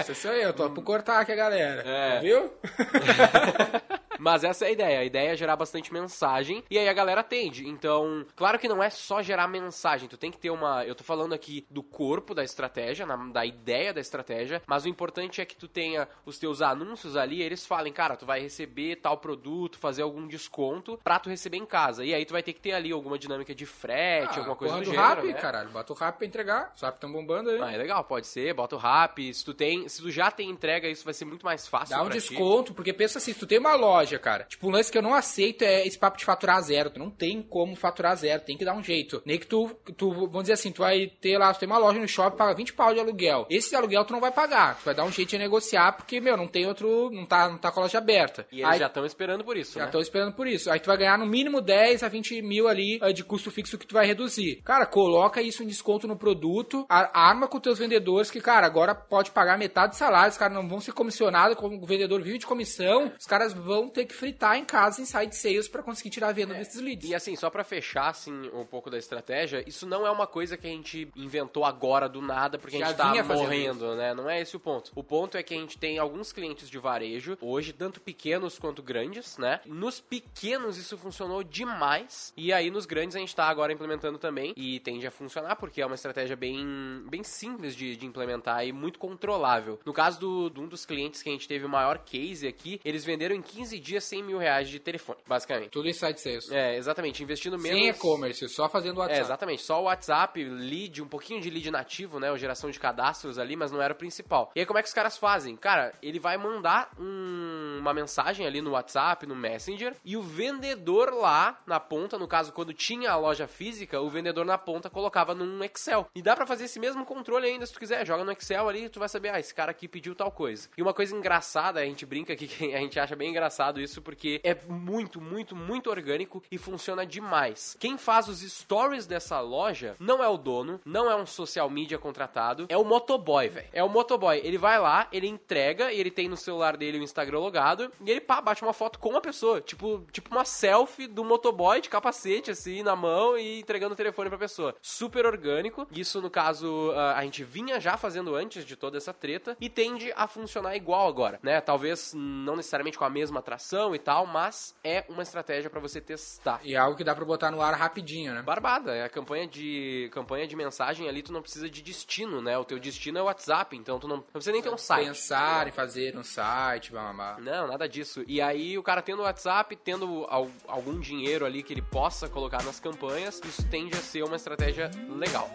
Isso 0.00 0.14
sou 0.14 0.32
eu, 0.32 0.52
tô 0.52 0.70
por 0.74 0.82
cortar 0.82 1.20
aqui 1.20 1.32
a 1.32 1.36
galera. 1.36 1.82
É. 1.82 2.20
Viu? 2.20 2.52
Mas 4.24 4.42
essa 4.42 4.64
é 4.64 4.68
a 4.68 4.72
ideia. 4.72 5.00
A 5.00 5.04
ideia 5.04 5.32
é 5.32 5.36
gerar 5.36 5.54
bastante 5.54 5.92
mensagem 5.92 6.64
e 6.70 6.78
aí 6.78 6.88
a 6.88 6.92
galera 6.94 7.20
atende. 7.20 7.68
Então, 7.68 8.24
claro 8.34 8.58
que 8.58 8.66
não 8.66 8.82
é 8.82 8.88
só 8.88 9.20
gerar 9.20 9.46
mensagem. 9.46 10.08
Tu 10.08 10.16
tem 10.16 10.30
que 10.30 10.38
ter 10.38 10.48
uma. 10.48 10.82
Eu 10.86 10.94
tô 10.94 11.04
falando 11.04 11.34
aqui 11.34 11.66
do 11.70 11.82
corpo 11.82 12.34
da 12.34 12.42
estratégia, 12.42 13.04
na, 13.04 13.16
da 13.16 13.44
ideia 13.44 13.92
da 13.92 14.00
estratégia, 14.00 14.62
mas 14.66 14.86
o 14.86 14.88
importante 14.88 15.42
é 15.42 15.44
que 15.44 15.54
tu 15.54 15.68
tenha 15.68 16.08
os 16.24 16.38
teus 16.38 16.62
anúncios 16.62 17.16
ali, 17.16 17.42
eles 17.42 17.66
falem, 17.66 17.92
cara, 17.92 18.16
tu 18.16 18.24
vai 18.24 18.40
receber 18.40 18.96
tal 18.96 19.18
produto, 19.18 19.76
fazer 19.78 20.00
algum 20.00 20.26
desconto 20.26 20.98
pra 21.04 21.18
tu 21.18 21.28
receber 21.28 21.58
em 21.58 21.66
casa. 21.66 22.02
E 22.02 22.14
aí 22.14 22.24
tu 22.24 22.32
vai 22.32 22.42
ter 22.42 22.54
que 22.54 22.60
ter 22.62 22.72
ali 22.72 22.92
alguma 22.92 23.18
dinâmica 23.18 23.54
de 23.54 23.66
frete, 23.66 24.36
ah, 24.36 24.38
alguma 24.38 24.56
coisa 24.56 24.76
do, 24.76 24.80
do 24.80 24.86
gênero. 24.86 25.02
Rap, 25.02 25.26
né? 25.26 25.32
caralho. 25.34 25.68
Bota 25.68 25.92
o 25.92 25.96
rap 25.96 26.16
pra 26.16 26.26
entregar. 26.26 26.72
Os 26.74 26.80
rap 26.80 26.98
tão 26.98 27.12
bombando 27.12 27.50
aí. 27.50 27.60
Ah, 27.60 27.72
é 27.72 27.76
legal, 27.76 28.02
pode 28.04 28.26
ser. 28.26 28.54
Bota 28.54 28.74
o 28.74 28.78
rap. 28.78 29.34
Se 29.34 29.44
tu 29.44 29.52
tem. 29.52 29.86
Se 29.86 30.00
tu 30.00 30.10
já 30.10 30.30
tem 30.30 30.48
entrega, 30.48 30.88
isso 30.88 31.04
vai 31.04 31.12
ser 31.12 31.26
muito 31.26 31.44
mais 31.44 31.68
fácil. 31.68 31.94
Dá 31.94 32.02
um 32.02 32.08
desconto, 32.08 32.72
ti. 32.72 32.76
porque 32.76 32.94
pensa 32.94 33.18
assim, 33.18 33.34
se 33.34 33.38
tu 33.38 33.46
tem 33.46 33.58
uma 33.58 33.74
loja, 33.74 34.13
cara. 34.20 34.44
Tipo, 34.44 34.68
um 34.68 34.70
lance 34.70 34.90
que 34.90 34.98
eu 34.98 35.02
não 35.02 35.14
aceito 35.14 35.62
é 35.62 35.86
esse 35.86 35.98
papo 35.98 36.18
de 36.18 36.24
faturar 36.24 36.60
zero. 36.62 36.90
Tu 36.90 36.98
não 36.98 37.10
tem 37.10 37.42
como 37.42 37.76
faturar 37.76 38.16
zero, 38.16 38.42
tem 38.42 38.56
que 38.56 38.64
dar 38.64 38.74
um 38.74 38.82
jeito. 38.82 39.22
Nem 39.24 39.38
que 39.38 39.46
tu, 39.46 39.70
tu 39.96 40.10
vamos 40.12 40.42
dizer 40.42 40.54
assim, 40.54 40.72
tu 40.72 40.82
vai 40.82 41.06
ter 41.20 41.38
lá, 41.38 41.52
tu 41.52 41.60
tem 41.60 41.68
uma 41.68 41.78
loja 41.78 41.98
no 41.98 42.08
shopping, 42.08 42.36
paga 42.36 42.54
20 42.54 42.72
pau 42.72 42.92
de 42.92 43.00
aluguel. 43.00 43.46
Esse 43.50 43.74
aluguel 43.74 44.04
tu 44.04 44.12
não 44.12 44.20
vai 44.20 44.32
pagar. 44.32 44.78
Tu 44.78 44.84
vai 44.84 44.94
dar 44.94 45.04
um 45.04 45.12
jeito 45.12 45.30
de 45.30 45.38
negociar, 45.38 45.92
porque, 45.92 46.20
meu, 46.20 46.36
não 46.36 46.46
tem 46.46 46.66
outro, 46.66 47.10
não 47.10 47.26
tá, 47.26 47.48
não 47.48 47.58
tá 47.58 47.70
com 47.70 47.80
a 47.80 47.82
loja 47.84 47.98
aberta. 47.98 48.46
E 48.50 48.60
eles 48.60 48.72
Aí, 48.72 48.78
já 48.78 48.86
estão 48.86 49.04
esperando 49.04 49.44
por 49.44 49.56
isso, 49.56 49.78
Já 49.78 49.86
estão 49.86 50.00
né? 50.00 50.02
esperando 50.02 50.32
por 50.32 50.46
isso. 50.46 50.70
Aí 50.70 50.80
tu 50.80 50.86
vai 50.86 50.96
ganhar 50.96 51.18
no 51.18 51.26
mínimo 51.26 51.60
10 51.60 52.02
a 52.02 52.08
20 52.08 52.42
mil 52.42 52.68
ali 52.68 52.98
eh, 53.02 53.12
de 53.12 53.24
custo 53.24 53.50
fixo 53.50 53.78
que 53.78 53.86
tu 53.86 53.94
vai 53.94 54.06
reduzir. 54.06 54.62
Cara, 54.64 54.86
coloca 54.86 55.42
isso 55.42 55.62
em 55.62 55.66
desconto 55.66 56.06
no 56.06 56.16
produto, 56.16 56.86
arma 56.88 57.46
com 57.48 57.60
teus 57.60 57.78
vendedores 57.78 58.30
que, 58.30 58.40
cara, 58.40 58.66
agora 58.66 58.94
pode 58.94 59.30
pagar 59.30 59.58
metade 59.58 59.92
do 59.92 59.96
salário, 59.96 60.30
os 60.30 60.38
caras 60.38 60.54
não 60.54 60.68
vão 60.68 60.80
ser 60.80 60.92
comissionados, 60.92 61.56
como 61.56 61.76
o 61.80 61.86
vendedor 61.86 62.20
vive 62.22 62.38
de 62.38 62.46
comissão, 62.46 63.12
os 63.18 63.26
caras 63.26 63.52
vão 63.52 63.88
ter 63.94 64.04
que 64.04 64.14
fritar 64.14 64.56
em 64.56 64.64
casa 64.64 65.00
inside 65.00 65.34
sales 65.34 65.68
para 65.68 65.82
conseguir 65.82 66.10
tirar 66.10 66.28
a 66.28 66.32
venda 66.32 66.54
é. 66.54 66.58
desses 66.58 66.80
leads. 66.80 67.08
E 67.08 67.14
assim, 67.14 67.36
só 67.36 67.48
para 67.48 67.64
fechar 67.64 68.08
assim 68.08 68.50
um 68.52 68.66
pouco 68.66 68.90
da 68.90 68.98
estratégia, 68.98 69.64
isso 69.66 69.86
não 69.86 70.06
é 70.06 70.10
uma 70.10 70.26
coisa 70.26 70.56
que 70.56 70.66
a 70.66 70.70
gente 70.70 71.08
inventou 71.16 71.64
agora 71.64 72.08
do 72.08 72.20
nada 72.20 72.58
porque 72.58 72.78
Já 72.78 72.86
a 72.86 72.88
gente 72.88 72.96
tá 72.96 73.24
morrendo, 73.34 73.86
isso. 73.86 73.94
né? 73.96 74.14
Não 74.14 74.28
é 74.28 74.40
esse 74.40 74.56
o 74.56 74.60
ponto. 74.60 74.92
O 74.94 75.02
ponto 75.02 75.36
é 75.36 75.42
que 75.42 75.54
a 75.54 75.56
gente 75.56 75.78
tem 75.78 75.98
alguns 75.98 76.32
clientes 76.32 76.68
de 76.68 76.78
varejo 76.78 77.38
hoje, 77.40 77.72
tanto 77.72 78.00
pequenos 78.00 78.58
quanto 78.58 78.82
grandes, 78.82 79.38
né? 79.38 79.60
Nos 79.64 80.00
pequenos 80.00 80.76
isso 80.76 80.98
funcionou 80.98 81.42
demais 81.42 82.32
e 82.36 82.52
aí 82.52 82.70
nos 82.70 82.86
grandes 82.86 83.16
a 83.16 83.20
gente 83.20 83.34
tá 83.34 83.44
agora 83.44 83.72
implementando 83.72 84.18
também 84.18 84.52
e 84.56 84.80
tende 84.80 85.06
a 85.06 85.10
funcionar 85.10 85.56
porque 85.56 85.80
é 85.80 85.86
uma 85.86 85.94
estratégia 85.94 86.36
bem, 86.36 87.02
bem 87.08 87.22
simples 87.22 87.76
de, 87.76 87.96
de 87.96 88.06
implementar 88.06 88.66
e 88.66 88.72
muito 88.72 88.98
controlável. 88.98 89.78
No 89.84 89.92
caso 89.92 90.20
do, 90.20 90.50
de 90.50 90.60
um 90.60 90.66
dos 90.66 90.84
clientes 90.84 91.22
que 91.22 91.28
a 91.28 91.32
gente 91.32 91.46
teve 91.46 91.64
o 91.64 91.68
maior 91.68 91.98
case 91.98 92.46
aqui, 92.46 92.80
eles 92.84 93.04
venderam 93.04 93.34
em 93.34 93.42
15 93.42 93.78
dias 93.84 94.04
100 94.04 94.22
mil 94.22 94.38
reais 94.38 94.68
de 94.68 94.78
telefone, 94.78 95.18
basicamente. 95.26 95.70
Tudo 95.70 95.88
inside 95.88 96.20
sales. 96.20 96.50
É, 96.50 96.76
exatamente. 96.76 97.22
Investindo 97.22 97.58
menos... 97.58 97.78
Sem 97.78 97.88
e-commerce, 97.88 98.48
só 98.48 98.68
fazendo 98.68 98.98
WhatsApp. 98.98 99.18
É, 99.18 99.22
exatamente. 99.22 99.62
Só 99.62 99.80
o 99.80 99.84
WhatsApp, 99.84 100.42
lead, 100.42 101.02
um 101.02 101.08
pouquinho 101.08 101.40
de 101.40 101.50
lead 101.50 101.70
nativo, 101.70 102.18
né? 102.18 102.30
Ou 102.30 102.38
geração 102.38 102.70
de 102.70 102.80
cadastros 102.80 103.38
ali, 103.38 103.56
mas 103.56 103.70
não 103.70 103.80
era 103.80 103.92
o 103.92 103.96
principal. 103.96 104.50
E 104.54 104.60
aí 104.60 104.66
como 104.66 104.78
é 104.78 104.82
que 104.82 104.88
os 104.88 104.94
caras 104.94 105.16
fazem? 105.16 105.56
Cara, 105.56 105.92
ele 106.02 106.18
vai 106.18 106.36
mandar 106.36 106.90
um 106.98 107.74
uma 107.84 107.92
mensagem 107.92 108.46
ali 108.46 108.62
no 108.62 108.70
WhatsApp, 108.70 109.26
no 109.26 109.36
Messenger, 109.36 109.94
e 110.04 110.16
o 110.16 110.22
vendedor 110.22 111.12
lá 111.12 111.60
na 111.66 111.78
ponta, 111.78 112.18
no 112.18 112.26
caso, 112.26 112.52
quando 112.52 112.72
tinha 112.72 113.10
a 113.10 113.16
loja 113.16 113.46
física, 113.46 114.00
o 114.00 114.08
vendedor 114.08 114.44
na 114.44 114.56
ponta 114.56 114.88
colocava 114.88 115.34
num 115.34 115.62
Excel. 115.62 116.08
E 116.14 116.22
dá 116.22 116.34
para 116.34 116.46
fazer 116.46 116.64
esse 116.64 116.80
mesmo 116.80 117.04
controle 117.04 117.46
ainda, 117.46 117.66
se 117.66 117.72
tu 117.72 117.78
quiser. 117.78 118.06
Joga 118.06 118.24
no 118.24 118.32
Excel 118.32 118.68
ali, 118.68 118.88
tu 118.88 118.98
vai 118.98 119.08
saber, 119.08 119.30
ah, 119.30 119.38
esse 119.38 119.54
cara 119.54 119.70
aqui 119.70 119.86
pediu 119.86 120.14
tal 120.14 120.30
coisa. 120.30 120.68
E 120.76 120.82
uma 120.82 120.94
coisa 120.94 121.14
engraçada, 121.14 121.80
a 121.80 121.84
gente 121.84 122.06
brinca 122.06 122.32
aqui, 122.32 122.46
que 122.46 122.64
a 122.74 122.78
gente 122.78 122.98
acha 122.98 123.14
bem 123.14 123.30
engraçado 123.30 123.73
isso, 123.80 124.02
porque 124.02 124.40
é 124.44 124.54
muito, 124.68 125.20
muito, 125.20 125.54
muito 125.54 125.90
orgânico 125.90 126.42
e 126.50 126.58
funciona 126.58 127.06
demais. 127.06 127.76
Quem 127.78 127.96
faz 127.98 128.28
os 128.28 128.40
stories 128.40 129.06
dessa 129.06 129.40
loja 129.40 129.96
não 129.98 130.22
é 130.22 130.28
o 130.28 130.36
dono, 130.36 130.80
não 130.84 131.10
é 131.10 131.16
um 131.16 131.26
social 131.26 131.68
media 131.68 131.98
contratado, 131.98 132.66
é 132.68 132.76
o 132.76 132.84
motoboy, 132.84 133.48
velho. 133.48 133.68
É 133.72 133.82
o 133.82 133.88
motoboy. 133.88 134.40
Ele 134.42 134.58
vai 134.58 134.78
lá, 134.78 135.08
ele 135.12 135.26
entrega 135.26 135.92
e 135.92 136.00
ele 136.00 136.10
tem 136.10 136.28
no 136.28 136.36
celular 136.36 136.76
dele 136.76 136.98
o 136.98 137.02
Instagram 137.02 137.38
logado 137.38 137.90
e 138.04 138.10
ele 138.10 138.20
pá, 138.20 138.40
bate 138.40 138.62
uma 138.62 138.72
foto 138.72 138.98
com 138.98 139.16
a 139.16 139.20
pessoa. 139.20 139.60
Tipo, 139.60 140.04
tipo 140.12 140.30
uma 140.30 140.44
selfie 140.44 141.06
do 141.06 141.24
motoboy 141.24 141.80
de 141.80 141.88
capacete, 141.88 142.50
assim, 142.50 142.82
na 142.82 142.96
mão 142.96 143.38
e 143.38 143.60
entregando 143.60 143.94
o 143.94 143.96
telefone 143.96 144.28
pra 144.28 144.38
pessoa. 144.38 144.74
Super 144.80 145.26
orgânico. 145.26 145.86
Isso, 145.92 146.20
no 146.20 146.30
caso, 146.30 146.92
a 147.14 147.22
gente 147.22 147.44
vinha 147.44 147.80
já 147.80 147.96
fazendo 147.96 148.34
antes 148.34 148.64
de 148.64 148.76
toda 148.76 148.96
essa 148.96 149.12
treta 149.12 149.56
e 149.60 149.68
tende 149.68 150.12
a 150.16 150.26
funcionar 150.26 150.76
igual 150.76 151.08
agora, 151.08 151.38
né? 151.42 151.60
Talvez 151.60 152.12
não 152.14 152.56
necessariamente 152.56 152.98
com 152.98 153.04
a 153.04 153.10
mesma 153.10 153.40
atração 153.40 153.63
e 153.94 153.98
tal, 153.98 154.26
mas 154.26 154.74
é 154.84 155.04
uma 155.08 155.22
estratégia 155.22 155.70
para 155.70 155.80
você 155.80 156.00
testar. 156.00 156.60
E 156.62 156.74
é 156.74 156.76
algo 156.76 156.96
que 156.96 157.04
dá 157.04 157.14
pra 157.14 157.24
botar 157.24 157.50
no 157.50 157.60
ar 157.62 157.74
rapidinho, 157.74 158.34
né? 158.34 158.42
Barbada, 158.42 158.94
é 158.94 159.04
a 159.04 159.08
campanha 159.08 159.46
de 159.46 160.08
campanha 160.12 160.46
de 160.46 160.54
mensagem 160.56 161.08
ali, 161.08 161.22
tu 161.22 161.32
não 161.32 161.40
precisa 161.42 161.68
de 161.70 161.82
destino, 161.82 162.40
né? 162.42 162.56
O 162.58 162.64
teu 162.64 162.78
destino 162.78 163.18
é 163.18 163.22
o 163.22 163.26
WhatsApp, 163.26 163.76
então 163.76 163.98
tu 163.98 164.06
não, 164.08 164.16
não 164.16 164.22
precisa 164.22 164.52
nem 164.52 164.62
ter 164.62 164.70
um 164.70 164.78
site. 164.78 165.06
Pensar 165.08 165.66
em 165.68 165.72
fazer 165.72 166.16
um 166.16 166.22
site, 166.22 166.90
blá, 166.90 167.12
blá, 167.12 167.34
blá. 167.34 167.40
Não, 167.40 167.66
nada 167.66 167.88
disso. 167.88 168.22
E 168.26 168.40
aí 168.40 168.76
o 168.78 168.82
cara 168.82 169.00
tendo 169.02 169.20
o 169.20 169.22
WhatsApp, 169.24 169.74
tendo 169.76 170.26
al- 170.28 170.50
algum 170.68 170.98
dinheiro 171.00 171.44
ali 171.46 171.62
que 171.62 171.72
ele 171.72 171.82
possa 171.82 172.28
colocar 172.28 172.62
nas 172.62 172.78
campanhas, 172.80 173.40
isso 173.44 173.66
tende 173.68 173.96
a 173.96 174.00
ser 174.00 174.22
uma 174.24 174.36
estratégia 174.36 174.90
legal. 175.08 175.48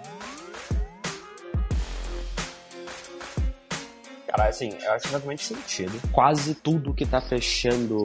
Cara, 4.29 4.47
assim, 4.47 4.69
eu 4.83 4.91
acho 4.91 5.19
muito 5.25 5.41
sentido. 5.41 5.99
Quase 6.11 6.53
tudo 6.53 6.93
que 6.93 7.03
tá 7.03 7.19
fechando 7.19 7.97